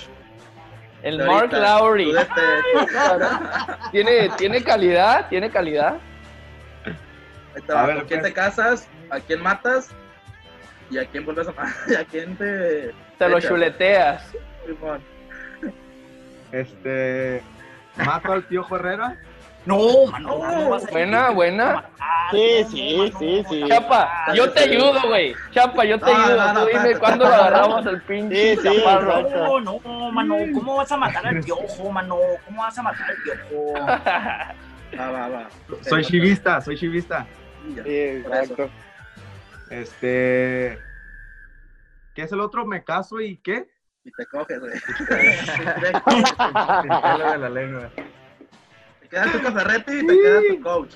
El 1.06 1.18
Mark 1.24 1.52
Lowry. 1.52 2.10
este- 2.10 2.30
Tiene, 3.92 4.28
tiene 4.36 4.62
calidad, 4.64 5.28
tiene 5.28 5.48
calidad. 5.50 5.98
Va, 7.70 7.82
A 7.82 7.86
ver, 7.86 7.96
¿Con 7.98 8.06
quién 8.08 8.20
pues. 8.20 8.32
te 8.32 8.40
casas? 8.40 8.88
¿A 9.10 9.20
quién 9.20 9.40
matas? 9.40 9.88
¿Y 10.90 10.98
a 10.98 11.06
quién 11.06 11.24
vuelves 11.24 11.46
a 11.46 11.52
matar? 11.52 11.72
¿Y 11.88 11.94
a 11.94 12.04
quién 12.04 12.36
te...? 12.36 12.92
Te 13.18 13.28
lo 13.28 13.40
chuleteas. 13.40 14.32
Este, 16.50 17.40
mato 18.04 18.32
al 18.32 18.42
Piojo 18.42 18.74
Herrera. 18.76 19.16
No, 19.66 20.06
mano. 20.10 20.28
¿cómo 20.28 20.70
vas 20.70 20.86
a 20.86 20.90
Buena, 20.90 21.30
buena. 21.30 21.84
Sí, 22.30 22.58
No, 22.62 22.68
sí, 22.70 22.96
mano, 22.98 23.18
sí, 23.18 23.44
sí. 23.48 23.64
Chapa, 23.68 24.32
yo 24.34 24.52
te 24.52 24.60
ayudo, 24.60 25.00
güey. 25.08 25.34
Chapa, 25.50 25.84
yo 25.84 25.98
te 25.98 26.06
No, 26.12 26.16
ayudo. 26.16 26.36
no, 26.36 26.52
no, 26.52 26.60
Tú 26.60 26.66
dime 26.68 26.98
cuándo 26.98 27.24
lo 27.28 27.34
agarramos 27.34 27.86
al 27.86 28.02
pinche 28.02 28.56
Sí, 28.56 28.62
sí, 28.62 28.76
chaparro. 28.78 29.60
No, 29.60 29.80
no, 29.80 30.12
mano. 30.12 30.36
¿Cómo 30.54 30.76
vas 30.76 30.90
a 30.92 30.96
matar 30.96 31.26
al 31.26 31.40
piojo, 31.40 31.90
mano? 31.90 32.16
¿Cómo 32.44 32.62
vas 32.62 32.78
a 32.78 32.82
matar 32.82 33.10
al 33.10 33.16
piojo? 33.22 33.74
Va, 34.98 35.10
va, 35.10 35.28
va. 35.28 35.48
Soy 35.82 36.04
chivista, 36.04 36.60
soy 36.60 36.76
chivista. 36.78 37.26
Sí, 37.84 37.90
exacto. 37.90 38.70
Este. 39.68 40.78
¿Qué 42.14 42.22
es 42.22 42.32
el 42.32 42.40
otro? 42.40 42.64
¿Me 42.64 42.84
caso 42.84 43.20
y 43.20 43.36
qué? 43.38 43.68
Y 44.04 44.12
te 44.12 44.24
coges, 44.26 44.60
güey. 44.60 44.72
El 45.10 47.00
pelo 47.02 47.30
de 47.32 47.38
la 47.38 47.48
lengua. 47.50 47.90
Te 49.24 49.30
queda 49.38 49.48
tu 49.50 49.52
Ferretti 49.58 49.92
y 49.92 50.06
te 50.06 50.18
queda 50.20 50.40
tu 50.48 50.60
coach. 50.62 50.94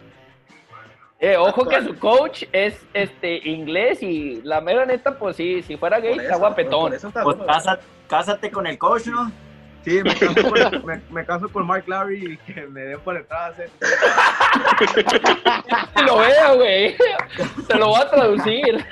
Eh, 1.22 1.36
ojo 1.36 1.66
que 1.68 1.82
su 1.82 1.98
coach 1.98 2.44
es 2.52 2.80
este 2.94 3.46
inglés 3.48 4.02
y 4.02 4.40
la 4.42 4.60
mera 4.62 4.86
neta, 4.86 5.18
pues 5.18 5.36
sí, 5.36 5.62
si 5.62 5.76
fuera 5.76 6.00
gay, 6.00 6.14
Por 6.14 6.22
está 6.22 6.32
eso, 6.34 6.40
guapetón. 6.40 6.80
por 6.80 6.94
eso 6.94 7.08
está 7.08 7.22
Pues 7.22 7.36
cásate 8.08 8.50
con 8.50 8.66
el 8.66 8.78
coach, 8.78 9.06
¿no? 9.08 9.30
Sí, 9.84 10.02
me 10.02 10.14
caso 10.14 10.34
con, 10.50 10.86
me, 10.86 11.00
me 11.10 11.24
caso 11.24 11.48
con 11.48 11.66
Mark 11.66 11.84
Larry 11.86 12.32
y 12.32 12.36
que 12.52 12.66
me 12.66 12.80
den 12.82 13.00
por 13.00 13.14
detrás. 13.16 13.54
eh. 13.58 13.68
Si 15.96 16.02
lo 16.04 16.18
veo, 16.18 16.56
güey. 16.56 16.96
Se 17.66 17.76
lo 17.78 17.88
voy 17.88 18.00
a 18.00 18.10
traducir. 18.10 18.86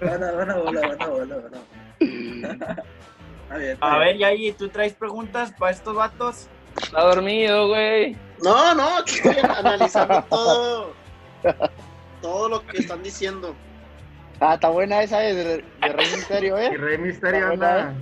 Bueno, 0.00 0.32
bueno, 0.34 0.62
bueno, 0.62 0.80
bueno, 0.80 1.08
bueno, 1.10 1.36
bueno. 1.40 1.58
Está 2.00 3.56
bien, 3.58 3.70
está 3.72 3.86
A 3.86 3.98
bien. 3.98 4.00
ver, 4.00 4.16
Yayi, 4.18 4.52
¿tú 4.52 4.68
traes 4.68 4.92
preguntas 4.94 5.52
para 5.58 5.72
estos 5.72 5.94
vatos? 5.94 6.48
Está 6.82 7.00
dormido, 7.02 7.68
güey. 7.68 8.16
No, 8.42 8.74
no, 8.74 8.98
aquí 8.98 9.14
estoy 9.16 9.36
analizando 9.38 10.22
todo, 10.24 10.92
todo 12.20 12.48
lo 12.48 12.66
que 12.66 12.78
están 12.78 13.02
diciendo. 13.02 13.54
Ah, 14.40 14.54
está 14.54 14.68
buena 14.68 15.02
esa 15.02 15.18
de, 15.20 15.34
de 15.34 15.64
Rey 15.80 16.06
Misterio, 16.14 16.60
Y 16.60 16.64
¿eh? 16.66 16.76
Rey 16.76 16.98
Misterio 16.98 17.48
anda. 17.52 17.94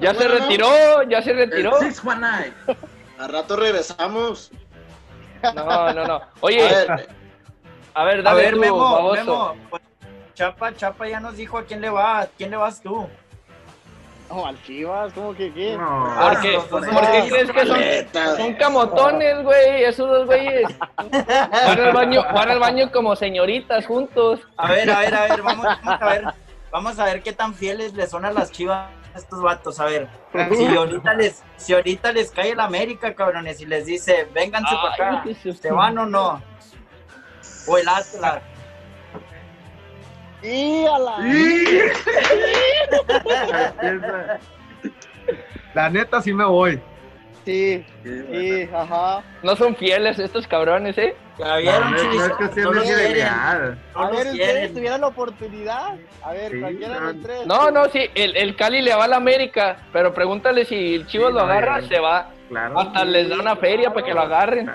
Ya 0.00 0.14
se 0.14 0.26
Bueno, 0.28 0.40
retiró, 0.46 1.02
ya 1.04 1.22
se 1.22 1.30
El 1.32 1.36
retiró. 1.36 1.78
619. 1.78 2.52
A 3.18 3.28
rato 3.28 3.56
regresamos. 3.56 4.50
No, 5.54 5.92
no, 5.92 6.06
no. 6.06 6.14
A 6.16 6.28
Oye, 6.40 6.62
ver, 6.62 7.08
a 7.94 8.04
ver, 8.04 8.26
A 8.28 8.34
ver, 8.34 8.54
tú, 8.54 8.60
Memo, 8.60 8.78
baboso. 8.78 9.14
Memo. 9.54 9.56
pues, 9.70 9.82
Chapa, 10.34 10.74
Chapa 10.74 11.08
ya 11.08 11.20
nos 11.20 11.36
dijo 11.36 11.56
a 11.58 11.64
quién 11.64 11.80
le 11.80 11.88
va. 11.90 12.20
¿A 12.20 12.26
quién 12.26 12.50
le 12.50 12.56
vas 12.56 12.80
tú? 12.80 13.08
No, 14.28 14.46
al 14.46 14.62
Chivas, 14.64 15.12
¿cómo 15.12 15.34
que 15.34 15.52
qué? 15.52 15.76
No. 15.76 16.12
¿Por 16.20 16.40
qué? 16.40 16.52
los 16.52 16.68
dos 16.68 16.86
¿Por 16.86 17.04
son 17.04 17.12
qué 17.12 17.28
crees 17.28 17.50
que 17.50 18.36
son, 18.36 18.54
camotones, 18.54 19.42
güey? 19.42 19.84
Esos 19.84 20.08
dos 20.08 20.26
güeyes 20.26 20.64
van 20.96 21.80
al 21.80 21.92
baño, 21.92 22.22
van 22.34 22.50
al 22.50 22.58
baño 22.58 22.90
como 22.92 23.14
señoritas 23.14 23.86
juntos. 23.86 24.40
A 24.56 24.70
ver, 24.70 24.90
a 24.90 25.00
ver, 25.00 25.14
a 25.14 25.22
ver, 25.28 25.42
vamos, 25.42 25.64
vamos 25.64 26.02
a 26.02 26.06
ver. 26.06 26.24
Vamos 26.72 26.98
a 26.98 27.04
ver 27.04 27.22
qué 27.22 27.32
tan 27.32 27.54
fieles 27.54 27.94
le 27.94 28.06
son 28.06 28.24
a 28.24 28.32
las 28.32 28.50
chivas 28.50 28.90
a 29.14 29.18
estos 29.18 29.40
vatos. 29.40 29.78
A 29.80 29.84
ver, 29.84 30.08
si 30.54 30.66
ahorita 30.66 31.14
les, 31.14 31.42
si 31.56 31.72
ahorita 31.72 32.12
les 32.12 32.30
cae 32.30 32.50
el 32.50 32.60
América, 32.60 33.14
cabrones, 33.14 33.60
y 33.60 33.66
les 33.66 33.86
dice, 33.86 34.28
vénganse 34.34 34.74
para 34.74 34.94
acá, 34.94 35.22
qué 35.24 35.52
¿se 35.54 35.70
van 35.70 35.96
o 35.98 36.06
no? 36.06 36.42
O 37.66 37.78
el 37.78 37.88
Atlas. 37.88 38.42
¡Y 40.42 40.84
a 40.86 40.98
la! 40.98 41.16
La 45.74 45.90
neta 45.90 46.20
sí 46.22 46.32
me 46.32 46.44
voy. 46.44 46.80
Sí, 47.44 47.84
Sí, 48.02 48.68
ajá. 48.74 49.22
No 49.44 49.54
son 49.54 49.76
fieles 49.76 50.18
estos 50.18 50.48
cabrones, 50.48 50.98
¿eh? 50.98 51.14
¿Ya 51.38 51.46
No, 51.46 51.56
vieron, 51.58 51.90
no 51.92 51.96
es- 51.96 52.02
no 52.02 52.08
es 52.08 52.10
Chivas? 52.16 52.32
cuestión 52.38 52.64
No 52.64 52.70
de 52.70 52.76
los 52.76 52.84
quieren. 52.86 53.06
fidelidad. 53.06 53.76
No 53.94 54.00
A 54.02 54.10
ver, 54.10 54.26
ustedes 54.26 54.74
tuvieran 54.74 55.00
la 55.00 55.06
oportunidad. 55.06 55.94
A 56.24 56.32
ver, 56.32 56.50
Sí, 56.52 56.60
cualquiera 56.60 56.94
de 56.94 57.00
no. 57.00 57.12
los 57.12 57.22
tres. 57.22 57.46
No, 57.46 57.70
no, 57.70 57.84
sí, 57.90 58.00
el, 58.16 58.36
el 58.36 58.56
Cali 58.56 58.82
le 58.82 58.94
va 58.96 59.04
a 59.04 59.08
la 59.08 59.16
América, 59.16 59.76
pero 59.92 60.12
pregúntale 60.12 60.64
si 60.64 60.94
el 60.96 61.06
Chivas 61.06 61.28
Sí, 61.28 61.34
lo 61.34 61.40
agarra, 61.42 61.82
se 61.82 62.00
va. 62.00 62.30
Claro. 62.48 62.80
Hasta 62.80 63.04
les 63.04 63.28
da 63.28 63.36
una 63.36 63.54
feria 63.56 63.92
para 63.92 64.04
que 64.06 64.14
lo 64.14 64.20
agarren. 64.22 64.70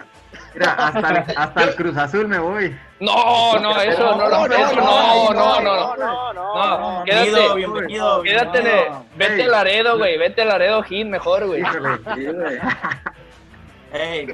Mira, 0.53 0.71
hasta, 0.73 1.09
el- 1.09 1.37
hasta 1.37 1.63
el 1.63 1.75
Cruz 1.75 1.97
Azul 1.97 2.27
me 2.27 2.37
voy. 2.39 2.77
No, 2.99 3.57
no, 3.59 3.79
eso 3.81 4.15
no, 4.17 4.29
no, 4.29 4.45
eso 4.45 4.75
no, 4.75 5.33
no, 5.33 5.61
no, 5.61 5.95
no. 5.95 6.33
No, 6.53 7.03
quédate, 7.05 7.55
bienvenido. 7.55 8.21
quédate, 8.21 8.61
bienvenido. 8.61 9.05
vete 9.15 9.43
a 9.43 9.47
Laredo, 9.47 9.97
güey, 9.97 10.17
vete 10.17 10.41
a 10.41 10.45
Laredo 10.45 10.83
Gil 10.83 11.07
mejor, 11.07 11.45
güey. 11.47 11.63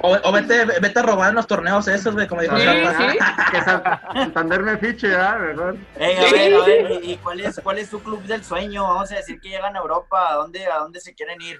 O, 0.02 0.16
o 0.22 0.32
vete, 0.32 0.64
vete 0.80 0.98
a 1.00 1.02
robar 1.02 1.30
en 1.30 1.34
los 1.34 1.46
torneos 1.48 1.88
esos, 1.88 2.14
güey, 2.14 2.28
como 2.28 2.42
dijo 2.42 2.56
Sí, 2.56 2.62
sí. 2.64 3.18
Que 3.50 3.60
San- 3.62 3.82
Santander 4.14 4.62
me 4.62 4.76
fiche, 4.76 5.08
¿verdad? 5.08 5.38
Mejor. 5.40 5.76
ey, 5.98 6.16
a 6.16 6.20
ver, 6.32 6.54
a 6.54 6.64
ver, 6.64 6.90
¿y 7.04 7.12
y 7.12 7.16
cuál 7.16 7.40
es, 7.40 7.60
cuál 7.60 7.78
es 7.78 7.88
su 7.88 8.00
club 8.00 8.22
del 8.22 8.44
sueño? 8.44 8.84
Vamos 8.84 9.10
a 9.10 9.16
decir 9.16 9.40
que 9.40 9.48
llegan 9.48 9.74
a 9.74 9.80
Europa, 9.80 10.28
¿a 10.30 10.34
dónde, 10.34 10.64
a 10.66 10.78
dónde 10.78 11.00
se 11.00 11.12
quieren 11.12 11.40
ir? 11.42 11.58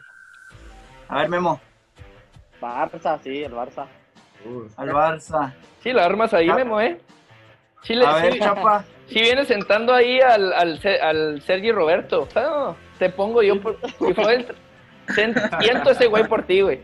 A 1.08 1.16
ver, 1.18 1.28
Memo, 1.28 1.60
Barça, 2.60 3.18
sí, 3.22 3.42
el 3.42 3.52
Barça. 3.52 3.86
Al 4.76 4.88
Barça. 4.90 5.52
Sí, 5.82 5.92
la 5.92 6.04
armas 6.04 6.32
ahí, 6.34 6.48
Ah. 6.48 6.54
Memo, 6.54 6.80
¿eh? 6.80 7.00
Sí, 7.82 7.94
le, 7.94 8.04
A 8.06 8.14
ver, 8.14 8.32
sí, 8.32 8.38
Chapa. 8.40 8.84
sí 9.06 9.20
viene 9.20 9.44
sentando 9.44 9.94
ahí 9.94 10.20
al, 10.20 10.52
al, 10.52 10.80
al 11.02 11.42
Sergi 11.42 11.70
Roberto. 11.72 12.26
Ah, 12.34 12.74
te 12.98 13.08
pongo 13.10 13.42
yo 13.42 13.60
por... 13.60 13.78
Si 13.80 14.14
fue 14.14 14.46
Siento 15.14 15.90
ese 15.90 16.06
güey 16.06 16.24
por 16.26 16.42
ti, 16.42 16.60
güey. 16.60 16.80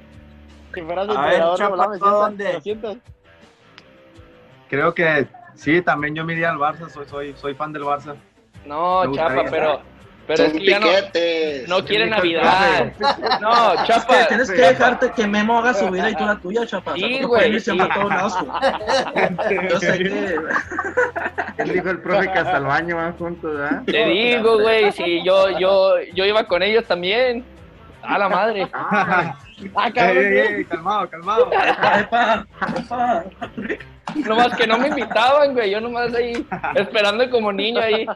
Si 0.72 0.80
fueras 0.82 1.08
A 1.08 1.26
ver, 1.26 1.42
Chapa, 1.56 1.70
¿verdad? 1.76 1.88
¿Me 1.90 1.98
¿tú 1.98 2.04
a 2.06 2.08
sientas? 2.08 2.20
dónde? 2.20 2.52
¿Lo 2.52 2.60
sientes? 2.60 2.98
Creo 4.68 4.94
que 4.94 5.26
sí, 5.54 5.82
también 5.82 6.14
yo 6.14 6.24
me 6.24 6.32
iría 6.32 6.50
al 6.50 6.58
Barça, 6.58 6.88
soy, 6.88 7.06
soy, 7.06 7.34
soy 7.36 7.54
fan 7.54 7.72
del 7.72 7.82
Barça. 7.82 8.14
No. 8.64 9.12
Chapa, 9.14 9.44
pero... 9.50 9.80
Pero 10.26 10.44
es 10.44 10.52
que 10.54 10.64
ya 10.64 10.78
no, 10.80 10.86
piquetes. 10.86 11.68
no 11.68 11.84
quiere 11.84 12.06
Navidad. 12.06 12.92
No, 13.40 13.74
Es 13.74 13.80
que 13.80 13.86
Chapa. 13.86 14.26
tienes 14.28 14.50
que 14.50 14.60
dejarte 14.60 15.12
que 15.12 15.26
Memo 15.26 15.58
haga 15.58 15.74
su 15.74 15.88
vida 15.90 16.10
y 16.10 16.14
tú 16.14 16.24
la 16.24 16.36
tuya, 16.36 16.66
Chapa. 16.66 16.94
Sí, 16.94 17.02
o 17.04 17.08
sea, 17.08 17.20
no 17.22 17.28
güey, 17.28 17.60
sí. 17.60 17.78
Yo 19.70 19.80
sé 19.80 19.98
que... 19.98 20.38
Él 21.62 21.72
dijo 21.72 21.90
el 21.90 22.00
profe 22.00 22.32
que 22.32 22.38
hasta 22.38 22.56
el 22.56 22.64
baño 22.64 22.96
van 22.96 23.16
juntos, 23.16 23.54
¿verdad? 23.54 23.82
Te 23.86 24.04
digo, 24.06 24.58
güey, 24.60 24.90
si 24.92 25.22
yo, 25.24 25.50
yo, 25.58 25.94
yo 26.14 26.24
iba 26.24 26.44
con 26.44 26.62
ellos 26.62 26.84
también. 26.86 27.44
A 28.02 28.18
la 28.18 28.28
madre. 28.28 28.68
Ah, 28.72 29.34
Ah, 29.76 29.88
cabrón, 29.90 30.18
ey, 30.18 30.46
¿sí? 30.48 30.54
ey, 30.56 30.64
calmado, 30.64 31.08
calmado. 31.08 31.48
Nomás 34.14 34.54
que 34.56 34.66
no 34.66 34.78
me 34.78 34.88
invitaban, 34.88 35.52
güey. 35.52 35.70
Yo 35.70 35.80
nomás 35.80 36.14
ahí, 36.14 36.46
esperando 36.74 37.28
como 37.30 37.52
niño 37.52 37.80
ahí. 37.80 38.06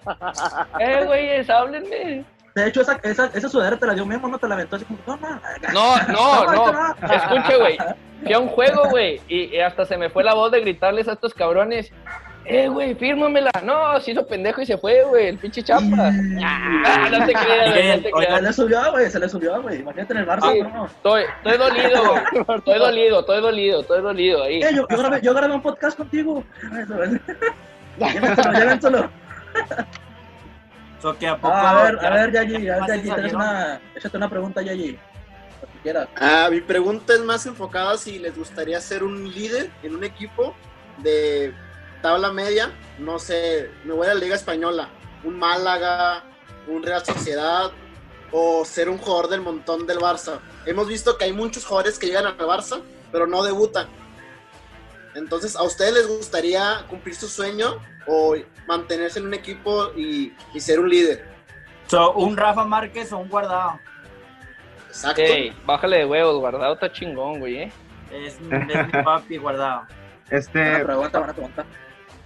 Eh, 0.81 1.05
güeyes, 1.05 1.51
háblenme. 1.51 2.25
De 2.55 2.67
hecho, 2.67 2.81
esa, 2.81 2.99
esa, 3.03 3.27
esa 3.35 3.49
sudadera 3.49 3.77
te 3.77 3.87
la 3.87 3.95
dio 3.95 4.05
Memo, 4.05 4.29
no 4.29 4.39
te 4.39 4.49
la 4.49 4.55
aventó 4.55 4.77
así 4.77 4.85
como, 4.85 4.99
toma. 5.01 5.41
No, 5.73 5.97
no, 6.09 6.53
no. 6.53 6.65
toma. 6.65 6.97
Escuche, 7.11 7.57
güey. 7.57 7.79
Fui 8.23 8.33
a 8.33 8.39
un 8.39 8.49
juego, 8.49 8.89
güey. 8.91 9.21
Y, 9.29 9.57
y 9.57 9.61
hasta 9.61 9.85
se 9.85 9.97
me 9.97 10.11
fue 10.11 10.25
la 10.25 10.35
voz 10.35 10.51
de 10.51 10.61
gritarles 10.61 11.09
a 11.09 11.13
estos 11.13 11.35
cabrones. 11.35 11.93
Eh, 12.51 12.67
güey, 12.69 12.95
fírmamela. 12.95 13.51
No, 13.63 14.01
se 14.01 14.13
hizo 14.13 14.27
pendejo 14.27 14.63
y 14.63 14.67
se 14.67 14.79
fue, 14.79 15.03
güey. 15.05 15.29
El 15.29 15.39
pinche 15.39 15.63
chapa. 15.63 15.85
Ah, 16.43 17.09
no 17.11 17.27
te 17.27 17.33
creas, 17.35 17.71
güey, 17.75 17.89
no 17.89 17.97
te 17.97 18.03
Se 18.05 18.11
creas. 18.13 18.43
le 18.43 18.53
subió, 18.55 18.91
güey, 18.91 19.11
se 19.11 19.19
le 19.21 19.29
subió, 19.29 19.61
güey. 19.63 19.81
Imagínate 19.81 20.13
en 20.15 20.19
el 20.21 20.27
Barça, 20.27 20.53
Sí. 20.53 20.61
no. 20.63 20.87
Estoy, 20.87 21.23
estoy 21.37 21.59
dolido, 21.59 22.03
güey. 22.11 22.23
Estoy 22.59 22.79
dolido, 22.79 23.21
estoy 23.21 23.41
dolido, 23.43 23.81
estoy 23.81 24.03
dolido 24.03 24.43
ahí. 24.45 24.63
Eh, 24.63 24.71
yo, 24.75 24.87
yo, 24.89 24.97
grabé, 24.99 25.21
yo 25.21 25.35
grabé 25.35 25.55
un 25.55 25.63
podcast 25.63 25.97
contigo. 25.97 26.43
Llévenselo, 27.99 28.53
llévenselo. 28.53 29.11
So 31.03 31.17
que 31.19 31.29
a 31.29 31.37
poco. 31.37 31.53
Ah, 31.55 31.71
a 31.71 31.83
ver, 31.85 31.99
ya- 32.01 32.09
a 32.09 32.11
ver, 32.15 32.33
Yayi, 32.33 32.55
a 32.69 32.73
ver, 32.73 32.81
más 32.81 32.89
Yayi, 32.89 33.01
se 33.01 33.05
tienes 33.05 33.33
salieron? 33.33 33.41
una, 33.41 33.81
échate 33.95 34.17
una 34.17 34.29
pregunta, 34.31 34.63
Yayi. 34.63 34.93
Lo 35.61 35.69
que 35.69 35.79
quieras. 35.83 36.09
Ah, 36.17 36.49
mi 36.51 36.61
pregunta 36.61 37.13
es 37.15 37.21
más 37.21 37.47
enfocada 37.47 37.97
si 37.99 38.19
les 38.19 38.37
gustaría 38.37 38.81
ser 38.81 39.03
un 39.05 39.31
líder 39.33 39.71
en 39.83 39.95
un 39.95 40.05
equipo 40.05 40.55
de 40.99 41.53
tabla 42.03 42.33
media, 42.33 42.71
no 42.99 43.19
sé, 43.19 43.71
me 43.85 43.93
voy 43.95 44.07
a 44.07 44.15
la 44.15 44.21
Liga 44.21 44.35
Española, 44.35 44.89
un 45.25 45.39
Málaga, 45.39 46.25
un 46.67 46.83
Real 46.83 47.05
Sociedad 47.05 47.71
o 48.31 48.65
ser 48.65 48.89
un 48.89 48.99
jugador 48.99 49.29
del 49.29 49.41
montón 49.41 49.87
del 49.87 49.99
Barça. 49.99 50.39
Hemos 50.67 50.87
visto 50.89 51.17
que 51.17 51.25
hay 51.25 51.33
muchos 51.33 51.65
jugadores 51.65 51.99
que 51.99 52.07
llegan 52.07 52.27
al 52.27 52.37
Barça, 52.39 52.81
pero 53.11 53.27
no 53.27 53.43
debutan. 53.43 53.89
Entonces, 55.15 55.57
¿a 55.57 55.63
ustedes 55.63 55.95
les 55.95 56.07
gustaría 56.09 56.85
cumplir 56.89 57.15
su 57.17 57.27
sueño 57.29 57.79
o 58.07 58.37
mantenerse 58.67 59.19
en 59.19 59.27
un 59.27 59.35
equipo 59.35 59.91
y, 59.97 60.33
y 60.55 60.61
ser 60.61 60.79
un 60.81 60.89
líder? 60.91 61.27
So, 61.87 62.13
un 62.13 62.37
Rafa 62.37 62.65
Márquez 62.65 63.11
o 63.13 63.19
un 63.19 63.29
guardado. 63.29 63.81
Exacto. 64.89 65.23
Ey, 65.23 65.53
bájale 65.65 65.99
de 65.99 66.05
huevos, 66.05 66.39
guardado 66.39 66.75
está 66.75 66.93
chingón, 66.93 67.41
güey, 67.41 67.63
eh. 67.63 67.73
Es, 68.13 68.41
mi- 68.41 68.57
es 68.73 68.87
mi 68.87 69.03
papi 69.03 69.37
guardado. 69.39 69.83
Este, 70.31 70.59
Buena 70.61 70.85
pregunta, 70.85 71.19
buena 71.19 71.33
pregunta. 71.35 71.65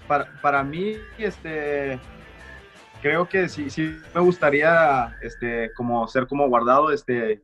Para, 0.08 0.26
para 0.40 0.62
mí, 0.62 0.96
este, 1.18 1.98
creo 3.00 3.28
que 3.28 3.48
sí, 3.48 3.70
sí 3.70 3.98
me 4.14 4.20
gustaría, 4.20 5.16
este, 5.22 5.72
como 5.74 6.06
ser 6.08 6.26
como 6.26 6.48
guardado, 6.48 6.92
este, 6.92 7.42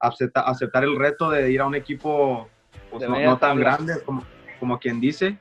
acepta- 0.00 0.42
aceptar 0.46 0.84
el 0.84 0.96
reto 0.98 1.30
de 1.30 1.50
ir 1.50 1.60
a 1.60 1.66
un 1.66 1.74
equipo, 1.74 2.48
pues, 2.90 3.02
no, 3.08 3.14
no 3.32 3.38
tan 3.38 3.56
grande 3.58 3.94
como, 4.04 4.24
como 4.60 4.78
quien 4.78 5.00
dice, 5.00 5.38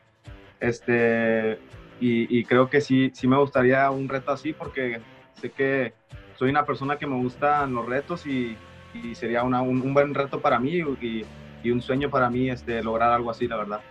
este, 0.60 1.60
y, 2.00 2.40
y 2.40 2.44
creo 2.46 2.70
que 2.70 2.82
sí, 2.82 3.12
sí 3.14 3.28
me 3.28 3.38
gustaría 3.38 3.90
un 3.92 4.10
reto 4.10 4.32
así 4.32 4.54
porque 4.54 5.00
sé 5.34 5.52
que 5.52 5.94
soy 6.38 6.50
una 6.50 6.66
persona 6.66 6.98
que 6.98 7.08
me 7.08 7.16
gustan 7.16 7.74
los 7.74 7.86
retos 7.86 8.26
y, 8.26 8.58
y 8.94 9.16
sería 9.16 9.44
una- 9.44 9.62
un, 9.62 9.82
un 9.82 9.94
buen 9.94 10.14
reto 10.14 10.42
para 10.42 10.60
mí 10.60 10.82
y, 11.02 11.26
y 11.64 11.72
un 11.72 11.82
sueño 11.82 12.10
para 12.10 12.30
mí, 12.30 12.50
este, 12.50 12.84
lograr 12.84 13.12
algo 13.14 13.32
así, 13.32 13.48
la 13.48 13.58
verdad. 13.58 13.82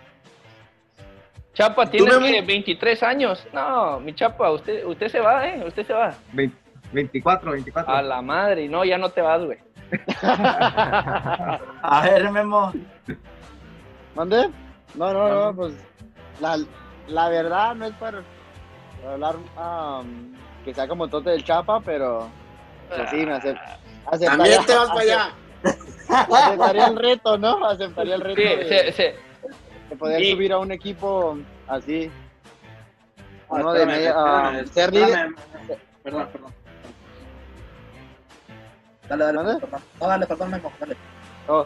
Chapa, 1.55 1.85
tienes 1.89 2.13
Memo? 2.13 2.27
que 2.27 2.41
23 2.41 3.01
años. 3.03 3.47
No, 3.53 3.99
mi 3.99 4.13
chapa, 4.13 4.51
usted, 4.51 4.85
usted 4.85 5.07
se 5.09 5.19
va, 5.19 5.47
eh. 5.47 5.63
Usted 5.65 5.87
se 5.87 5.93
va. 5.93 6.13
20 6.33 6.55
24, 6.91 7.51
24. 7.51 7.91
A 7.93 8.01
la 8.03 8.21
madre. 8.21 8.69
No, 8.69 8.85
ya 8.85 8.97
no 8.99 9.09
te 9.09 9.21
vas, 9.21 9.41
güey. 9.43 9.57
A 10.21 12.01
ver, 12.03 12.31
Memo. 12.31 12.71
¿Mande? 14.15 14.49
No, 14.95 15.13
no, 15.13 15.29
no, 15.29 15.55
pues 15.55 15.73
la, 16.39 16.57
la 17.07 17.29
verdad 17.29 17.75
no 17.75 17.85
es 17.85 17.93
para 17.95 18.21
hablar 19.09 19.35
am, 19.57 20.33
que 20.63 20.73
sea 20.73 20.87
como 20.87 21.07
tote 21.07 21.31
del 21.31 21.43
chapa, 21.43 21.79
pero 21.81 22.29
pues 22.87 23.09
sí, 23.09 23.17
me 23.25 23.33
acep- 23.33 23.59
aceptaría, 24.05 24.27
También 24.29 24.65
te 24.65 24.75
vas 24.75 24.87
para 24.89 25.01
allá. 25.01 25.29
aceptaría 26.17 26.87
el 26.87 26.95
reto, 26.97 27.37
¿no? 27.37 27.65
Aceptaría 27.65 28.15
el 28.15 28.21
reto 28.21 28.41
Sí, 28.41 28.47
de, 28.47 28.65
se, 28.67 28.91
se- 28.93 29.15
de 29.89 29.95
poder 29.95 30.25
subir 30.31 30.53
a 30.53 30.59
un 30.59 30.71
equipo 30.71 31.37
así. 31.67 32.09
Ah, 33.49 33.55
Uno 33.59 33.73
de 33.73 33.79
espérame, 33.81 33.97
media, 33.97 34.09
espérame, 34.09 34.59
am, 34.59 34.67
ser 34.67 34.93
líder. 34.93 35.29
Perdón, 36.03 36.27
perdón. 36.31 36.53
Dale, 39.07 39.23
dale, 39.23 39.59
perdón. 39.59 39.81
No, 40.01 40.07
dale, 40.07 40.25
perdón, 40.25 40.51
Memo, 40.51 40.71
dale. 40.79 40.97
oh, 41.47 41.65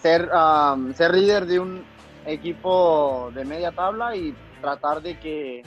ser, 0.00 0.28
am, 0.32 0.94
ser 0.94 1.14
líder 1.14 1.46
de 1.46 1.60
un 1.60 1.84
equipo 2.26 3.30
de 3.34 3.44
media 3.44 3.72
tabla 3.72 4.16
y 4.16 4.34
tratar 4.60 5.02
de 5.02 5.18
que 5.18 5.62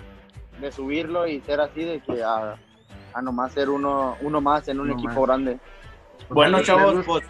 de 0.59 0.71
subirlo 0.71 1.27
y 1.27 1.41
ser 1.41 1.59
así 1.61 1.83
de 1.83 2.01
que 2.01 2.23
a, 2.23 2.55
a 3.13 3.21
nomás 3.21 3.51
ser 3.53 3.69
uno, 3.69 4.15
uno 4.21 4.41
más 4.41 4.67
en 4.67 4.79
un 4.79 4.91
equipo 4.91 5.23
grande. 5.23 5.59
Bueno, 6.29 6.57
¿Les 6.57 6.67
chavos, 6.67 7.03
pues. 7.05 7.23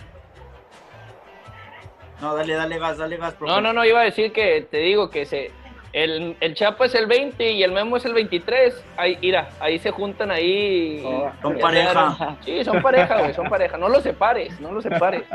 No, 2.21 2.35
dale, 2.35 2.53
dale 2.53 2.77
gas, 2.79 2.97
dale 2.97 3.17
gas. 3.17 3.33
profe. 3.33 3.51
No, 3.53 3.61
no, 3.61 3.73
no, 3.73 3.83
iba 3.85 3.99
a 4.01 4.03
decir 4.03 4.31
que 4.31 4.67
te 4.69 4.77
digo 4.77 5.09
que 5.09 5.25
se. 5.25 5.51
El, 5.93 6.37
el 6.39 6.53
Chapa 6.55 6.85
es 6.85 6.95
el 6.95 7.05
20 7.05 7.51
y 7.51 7.63
el 7.63 7.71
Memo 7.73 7.97
es 7.97 8.05
el 8.05 8.13
23. 8.13 8.81
Ahí, 8.95 9.17
mira, 9.21 9.49
ahí 9.59 9.77
se 9.77 9.91
juntan 9.91 10.31
ahí. 10.31 11.03
Oh, 11.05 11.29
Son 11.41 11.57
pareja. 11.59 12.37
Sí, 12.45 12.63
son 12.63 12.81
pareja, 12.81 13.17
güey, 13.19 13.33
son 13.33 13.49
pareja. 13.49 13.77
No 13.77 13.89
los 13.89 14.01
separes, 14.03 14.57
no 14.61 14.71
los 14.71 14.83
separes. 14.83 15.23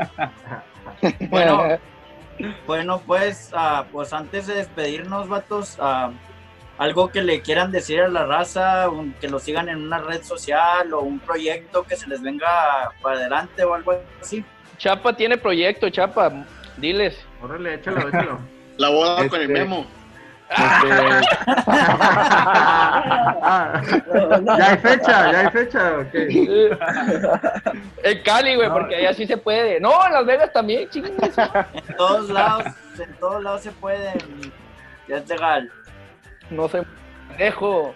Bueno, 1.29 1.77
bueno, 2.65 3.01
pues, 3.05 3.51
ah, 3.53 3.85
pues 3.91 4.13
antes 4.13 4.47
de 4.47 4.55
despedirnos, 4.55 5.27
vatos, 5.27 5.77
ah, 5.79 6.11
algo 6.77 7.09
que 7.09 7.21
le 7.21 7.41
quieran 7.41 7.71
decir 7.71 8.01
a 8.01 8.07
la 8.07 8.25
raza, 8.25 8.89
un- 8.89 9.13
que 9.13 9.27
lo 9.27 9.39
sigan 9.39 9.69
en 9.69 9.77
una 9.81 9.99
red 9.99 10.23
social 10.23 10.91
o 10.93 11.01
un 11.01 11.19
proyecto 11.19 11.83
que 11.83 11.95
se 11.95 12.07
les 12.07 12.21
venga 12.21 12.91
para 13.01 13.17
adelante 13.17 13.63
o 13.63 13.73
algo 13.73 13.93
así. 14.21 14.43
Chapa 14.77 15.13
tiene 15.13 15.37
proyecto, 15.37 15.89
Chapa. 15.89 16.31
Diles. 16.77 17.17
Órale, 17.41 17.75
échalo, 17.75 18.07
échalo. 18.07 18.39
La 18.77 18.89
boda 18.89 19.17
Este- 19.17 19.29
con 19.29 19.41
el 19.41 19.49
memo. 19.49 19.85
Este, 20.49 20.87
ya 24.45 24.69
hay 24.71 24.77
fecha, 24.77 25.31
ya 25.31 25.39
hay 25.41 25.49
fecha. 25.51 25.97
ok. 25.99 26.13
El 28.03 28.23
Cali, 28.23 28.55
güey, 28.55 28.69
porque 28.69 28.95
allá 28.95 29.13
sí 29.13 29.27
se 29.27 29.35
puede. 29.37 29.79
No, 29.81 30.05
en 30.05 30.13
Las 30.13 30.25
Vegas 30.25 30.53
también, 30.53 30.89
chingues. 30.89 31.11
En 31.37 31.95
todos 31.97 32.29
lados, 32.29 32.63
en 32.99 33.13
todos 33.15 33.43
lados 33.43 33.61
se 33.61 33.71
puede. 33.73 34.13
Ya 35.07 35.17
es 35.17 35.27
legal. 35.27 35.69
No 36.49 36.67
sé, 36.69 36.83
dejo. 37.37 37.93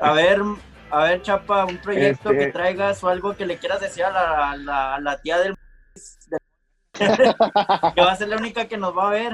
A 0.00 0.12
ver, 0.12 0.40
a 0.90 1.02
ver, 1.04 1.22
Chapa, 1.22 1.64
un 1.64 1.78
proyecto 1.78 2.30
Este- 2.30 2.46
que 2.46 2.52
traigas 2.52 3.02
o 3.02 3.08
algo 3.08 3.36
que 3.36 3.44
le 3.46 3.56
quieras 3.56 3.80
decir 3.80 4.04
a 4.04 4.10
la, 4.10 4.50
a 4.52 4.56
la, 4.56 4.94
a 4.94 5.00
la 5.00 5.20
tía 5.20 5.38
del... 5.38 5.54
que 7.94 8.00
va 8.00 8.12
a 8.12 8.16
ser 8.16 8.28
la 8.28 8.36
única 8.36 8.66
que 8.66 8.76
nos 8.76 8.96
va 8.96 9.08
a 9.08 9.10
ver. 9.10 9.32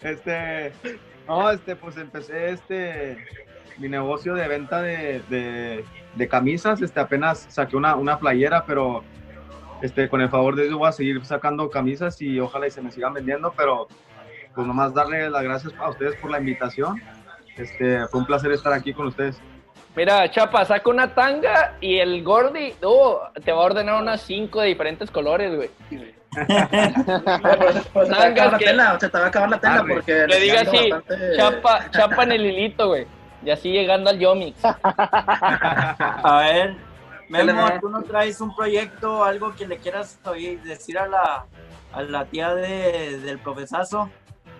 Este, 0.00 0.72
no, 1.26 1.50
este, 1.50 1.74
pues 1.74 1.96
empecé 1.96 2.50
este, 2.50 3.16
mi 3.78 3.88
negocio 3.88 4.34
de 4.34 4.46
venta 4.46 4.80
de, 4.80 5.84
de, 6.14 6.28
camisas, 6.28 6.80
este, 6.80 7.00
apenas 7.00 7.46
saqué 7.48 7.76
una, 7.76 7.96
una 7.96 8.18
playera, 8.18 8.64
pero 8.66 9.02
este, 9.82 10.08
con 10.08 10.20
el 10.20 10.28
favor 10.28 10.54
de 10.54 10.64
Dios 10.64 10.78
voy 10.78 10.88
a 10.88 10.92
seguir 10.92 11.24
sacando 11.24 11.70
camisas 11.70 12.22
y 12.22 12.38
ojalá 12.38 12.68
y 12.68 12.70
se 12.70 12.82
me 12.82 12.92
sigan 12.92 13.14
vendiendo, 13.14 13.52
pero 13.56 13.88
pues 14.54 14.66
nomás 14.66 14.94
darle 14.94 15.28
las 15.28 15.42
gracias 15.42 15.74
a 15.78 15.90
ustedes 15.90 16.16
por 16.16 16.30
la 16.30 16.38
invitación. 16.38 17.00
Este, 17.56 18.06
fue 18.06 18.20
un 18.20 18.26
placer 18.26 18.52
estar 18.52 18.72
aquí 18.72 18.92
con 18.92 19.08
ustedes. 19.08 19.40
Mira, 19.96 20.30
Chapa, 20.30 20.64
saca 20.66 20.90
una 20.90 21.14
tanga 21.14 21.74
y 21.80 21.98
el 21.98 22.22
Gordy 22.22 22.74
oh, 22.82 23.22
te 23.44 23.50
va 23.50 23.62
a 23.62 23.64
ordenar 23.64 24.00
unas 24.02 24.20
cinco 24.20 24.60
de 24.60 24.68
diferentes 24.68 25.10
colores, 25.10 25.54
güey. 25.56 25.70
Pues, 26.36 27.88
pues, 27.92 28.08
se 28.08 28.12
te 28.14 28.18
va 28.18 28.24
a 28.24 28.26
acabar 28.28 28.52
la 28.52 28.58
que- 28.58 28.64
tela, 28.66 29.00
se 29.00 29.08
te 29.08 29.18
va 29.18 29.24
a 29.24 29.28
acabar 29.28 29.48
la 29.48 29.58
tela 29.58 29.74
Arre. 29.76 29.94
porque... 29.94 30.26
Le 30.26 30.40
diga 30.40 30.60
así, 30.60 30.90
bastante- 30.90 31.36
chapa, 31.36 31.90
chapa 31.90 32.22
en 32.24 32.32
el 32.32 32.46
hilito, 32.46 32.88
güey. 32.88 33.06
Y 33.42 33.50
así 33.50 33.70
llegando 33.70 34.10
al 34.10 34.18
Yomix. 34.18 34.58
A 34.64 36.40
ver, 36.44 36.74
Memo. 37.28 37.66
¿tú 37.80 37.88
no 37.88 38.02
traes 38.02 38.40
un 38.40 38.54
proyecto, 38.54 39.24
algo 39.24 39.54
que 39.54 39.66
le 39.66 39.78
quieras 39.78 40.18
oír- 40.24 40.60
decir 40.62 40.98
a 40.98 41.06
la, 41.06 41.46
a 41.92 42.02
la 42.02 42.24
tía 42.26 42.54
de, 42.54 43.18
del 43.20 43.38
profesazo? 43.38 44.10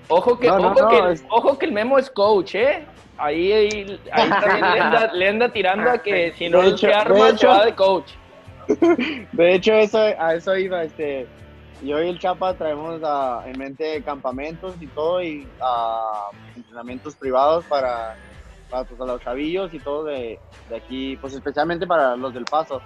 Ojo 0.09 0.38
que, 0.38 0.47
No, 0.49 0.59
no, 0.59 0.69
ojo, 0.73 0.81
no, 0.83 0.88
que, 0.88 1.12
es- 1.12 1.25
ojo 1.29 1.59
que 1.59 1.66
el 1.66 1.73
Memo 1.73 1.99
es 1.99 2.11
coach, 2.11 2.55
¿eh? 2.55 2.87
Ahí, 3.19 3.51
ahí, 3.53 4.01
ahí 4.12 4.31
también 4.31 4.61
le 4.73 4.81
anda, 4.81 5.12
le 5.12 5.29
anda 5.29 5.53
tirando 5.53 5.90
a 5.90 5.99
que 5.99 6.33
si 6.37 6.49
no 6.49 6.62
hecho- 6.62 6.77
se 6.88 6.92
arma, 6.95 7.29
se 7.31 7.35
hecho- 7.37 7.49
va 7.49 7.64
de 7.64 7.75
coach. 7.75 8.12
De 9.33 9.55
hecho, 9.55 9.73
eso, 9.75 9.99
a 9.99 10.35
eso 10.35 10.57
iba, 10.57 10.83
este, 10.83 11.27
yo 11.83 12.03
y 12.03 12.09
el 12.09 12.19
Chapa 12.19 12.55
traemos 12.55 13.01
en 13.47 13.59
mente 13.59 14.03
campamentos 14.03 14.75
y 14.81 14.87
todo, 14.88 15.23
y 15.23 15.47
ah, 15.61 16.31
entrenamientos 16.57 17.14
privados 17.16 17.64
para, 17.66 18.16
para 18.69 18.85
pues, 18.85 19.01
a 19.01 19.05
los 19.05 19.23
chavillos 19.23 19.73
y 19.73 19.79
todo 19.79 20.05
de, 20.05 20.38
de 20.69 20.77
aquí, 20.77 21.16
pues 21.16 21.35
especialmente 21.35 21.87
para 21.87 22.16
los 22.16 22.35
del 22.35 22.45
Paso. 22.45 22.83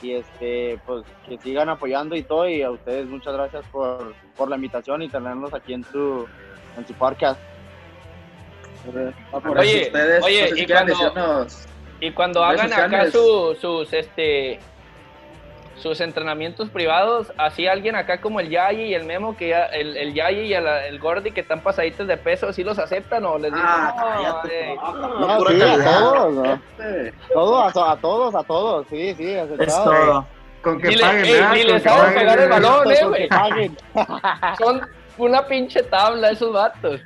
Y 0.00 0.12
este, 0.12 0.78
pues 0.86 1.04
que 1.26 1.36
sigan 1.38 1.68
apoyando 1.68 2.14
y 2.14 2.22
todo, 2.22 2.48
y 2.48 2.62
a 2.62 2.70
ustedes 2.70 3.06
muchas 3.08 3.34
gracias 3.34 3.64
por, 3.72 4.14
por 4.36 4.48
la 4.48 4.54
invitación 4.54 5.02
y 5.02 5.08
tenernos 5.08 5.52
aquí 5.52 5.72
en 5.72 5.82
su, 5.82 6.28
en 6.78 6.86
su 6.86 6.94
podcast. 6.94 7.40
Oye, 9.58 9.82
ustedes, 9.86 10.24
oye, 10.24 10.42
no 10.42 10.48
sé 10.48 10.54
si 10.54 10.62
y 10.62 10.66
cuando- 10.66 10.94
decirnos- 10.94 11.64
Y 12.00 12.10
cuando 12.12 12.44
hagan 12.44 12.72
acá 12.72 13.10
su- 13.10 13.56
sus, 13.60 13.92
este, 13.92 14.60
sus 15.76 16.00
entrenamientos 16.00 16.70
privados, 16.70 17.32
así 17.36 17.66
alguien 17.66 17.96
acá 17.96 18.20
como 18.20 18.38
el 18.40 18.48
Yayi 18.50 18.84
y 18.84 18.94
el 18.94 19.04
Memo, 19.04 19.36
que 19.36 19.48
ya, 19.48 19.64
el, 19.66 19.96
el 19.96 20.14
Yayi 20.14 20.42
y 20.42 20.54
el, 20.54 20.64
el 20.66 20.98
Gordy 21.00 21.32
que 21.32 21.40
están 21.40 21.60
pasaditos 21.60 22.06
de 22.06 22.16
peso, 22.16 22.52
¿sí 22.52 22.62
los 22.62 22.78
aceptan 22.78 23.24
o 23.24 23.36
les 23.38 23.52
dicen, 23.52 23.66
Ah, 23.68 23.94
"No, 23.96 24.22
cállate, 24.22 24.72
eh"? 24.72 24.76
no, 24.76 25.18
No, 25.26 25.38
pura 25.38 25.50
sí, 25.50 25.60
a 25.62 25.84
todos, 25.84 26.32
¿no? 26.34 26.62
eh. 26.84 27.12
Todo, 27.32 27.62
a, 27.64 27.72
to- 27.72 27.84
a 27.84 27.96
todos, 27.96 28.34
a 28.36 28.42
todos, 28.44 28.86
sí, 28.88 29.14
sí, 29.16 29.30
Es 29.32 29.42
aceptado. 29.50 29.84
todo. 29.84 30.26
Con 30.62 30.80
que 30.80 30.88
Ni 30.88 30.94
le- 30.96 31.00
paguen, 31.02 31.24
ey, 31.24 31.80
pegar 32.14 32.38
el 32.40 32.48
balón, 32.48 32.90
eh, 32.92 33.04
güey. 33.06 33.28
Son 34.58 34.80
una 35.26 35.46
pinche 35.46 35.82
tabla 35.82 36.30
esos 36.30 36.52
vatos. 36.52 37.00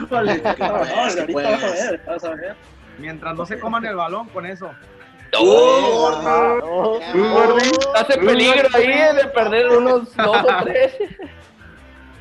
Híjole, 0.00 0.36
no, 0.58 0.68
no, 0.68 0.74
ahorita 0.76 1.42
vas 1.42 1.64
a 1.64 1.70
ver, 1.70 2.02
vas 2.06 2.24
a 2.24 2.30
ver. 2.34 2.56
Mientras 2.98 3.34
no 3.36 3.44
se 3.44 3.58
coman 3.58 3.84
el 3.84 3.96
balón, 3.96 4.28
con 4.28 4.46
eso. 4.46 4.70
¡Oh! 5.38 6.60
Oh, 6.64 7.00
Gordy. 7.12 7.70
Hace 7.94 8.18
peligro 8.18 8.68
ahí 8.72 9.14
de 9.16 9.26
perder 9.34 9.68
unos 9.68 10.14
dos 10.16 10.36
o 10.36 10.64
tres. 10.64 10.94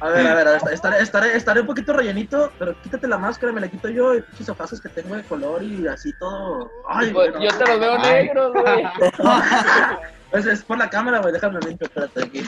A 0.01 0.09
ver, 0.09 0.27
a 0.27 0.35
ver, 0.35 0.47
a 0.47 0.51
ver, 0.51 0.61
estaré, 0.73 0.99
estaré, 1.01 1.37
estaré 1.37 1.61
un 1.61 1.67
poquito 1.67 1.93
rellenito, 1.93 2.51
pero 2.59 2.79
quítate 2.81 3.07
la 3.07 3.17
máscara, 3.17 3.53
me 3.53 3.61
la 3.61 3.69
quito 3.69 3.87
yo 3.87 4.13
y 4.13 4.21
pinches 4.21 4.49
ojazos 4.49 4.81
que 4.81 4.89
tengo 4.89 5.15
de 5.15 5.23
color 5.23 5.63
y 5.63 5.87
así 5.87 6.11
todo. 6.19 6.69
Ay, 6.89 7.11
Pues, 7.11 7.33
yo 7.39 7.57
te 7.57 7.65
los 7.65 7.79
veo 7.79 7.97
negros, 7.99 8.51
güey. 8.53 8.83
Pues 10.31 10.45
es 10.47 10.63
por 10.63 10.77
la 10.77 10.89
cámara, 10.89 11.19
güey, 11.19 11.31
déjame 11.31 11.61
limpio, 11.61 11.87
espérate 11.87 12.23
aquí. 12.23 12.43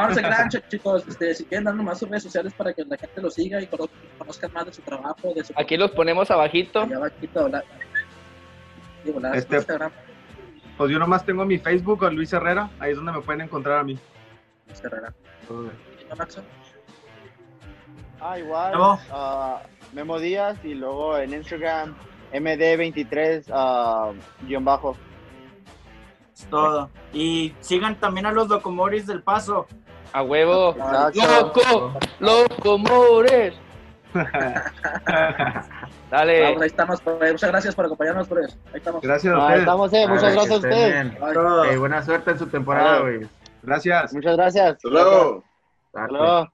No, 0.00 0.08
no 0.08 0.14
se 0.14 0.20
crean, 0.20 0.48
ch- 0.50 0.68
chicos, 0.68 1.04
este, 1.08 1.34
si 1.34 1.44
quieren 1.44 1.64
darnos 1.64 1.84
más 1.84 1.98
sus 1.98 2.08
redes 2.08 2.22
sociales 2.24 2.52
para 2.54 2.72
que 2.72 2.84
la 2.84 2.96
gente 2.96 3.20
lo 3.22 3.30
siga 3.30 3.60
y 3.60 3.66
cono- 3.66 3.88
conozcan 4.18 4.52
más 4.52 4.66
de 4.66 4.72
su 4.72 4.82
trabajo, 4.82 5.32
de 5.34 5.44
su 5.44 5.52
Aquí 5.56 5.76
los 5.76 5.90
ponemos 5.92 6.30
abajito. 6.30 6.88
Va, 6.88 7.10
quito 7.10 7.48
la- 7.48 7.62
Digo, 9.04 9.20
la 9.20 9.34
Este- 9.36 9.56
Instagram, 9.56 9.92
Pues 10.76 10.90
yo 10.90 10.98
nomás 10.98 11.24
tengo 11.24 11.44
mi 11.44 11.58
Facebook, 11.58 12.02
Luis 12.12 12.32
Herrera, 12.32 12.68
ahí 12.80 12.90
es 12.90 12.96
donde 12.96 13.12
me 13.12 13.20
pueden 13.20 13.42
encontrar 13.42 13.78
a 13.78 13.84
mí. 13.84 13.96
Luis 14.66 14.82
Herrera. 14.84 15.14
¿Y 15.42 15.46
tú, 15.46 15.70
Maxo? 16.16 16.42
Ah, 18.20 18.38
igual. 18.38 18.72
Memo. 18.72 18.98
ah, 19.12 19.62
Memo 19.92 20.18
Díaz 20.18 20.56
y 20.64 20.74
luego 20.74 21.18
en 21.18 21.34
Instagram 21.34 21.94
MD23 22.32 23.44
ah, 23.52 24.12
guion 24.42 24.64
bajo. 24.64 24.96
Es 26.34 26.44
todo. 26.46 26.90
Y 27.12 27.54
sigan 27.60 28.00
también 28.00 28.26
a 28.26 28.32
los 28.32 28.48
Locomoris 28.48 29.06
del 29.06 29.22
Paso. 29.22 29.66
A 30.14 30.22
huevo. 30.22 30.76
Loco, 31.12 31.92
loco, 32.20 32.78
mores. 32.78 33.52
Dale. 36.08 36.42
Vamos, 36.42 36.62
ahí 36.62 36.66
estamos, 36.68 37.00
pues, 37.00 37.32
muchas 37.32 37.50
gracias 37.50 37.74
por 37.74 37.86
acompañarnos, 37.86 38.28
por 38.28 38.38
eso. 38.38 38.56
Ahí 38.66 38.76
estamos. 38.76 39.02
Gracias 39.02 39.34
a 39.34 39.36
Ahí 39.36 39.42
ustedes. 39.42 39.58
estamos, 39.60 39.92
eh. 39.92 40.06
Muchas 40.06 40.32
gracias 40.34 40.50
a 40.52 40.56
ustedes. 40.56 41.12
Ey, 41.68 41.76
buena 41.78 42.00
suerte 42.02 42.30
en 42.30 42.38
su 42.38 42.46
temporada, 42.46 43.00
güey. 43.00 43.26
Gracias. 43.64 44.14
Muchas 44.14 44.36
gracias. 44.36 44.76
Hasta 44.76 44.88
luego. 44.88 45.42
Hasta 45.92 46.06
luego. 46.12 46.53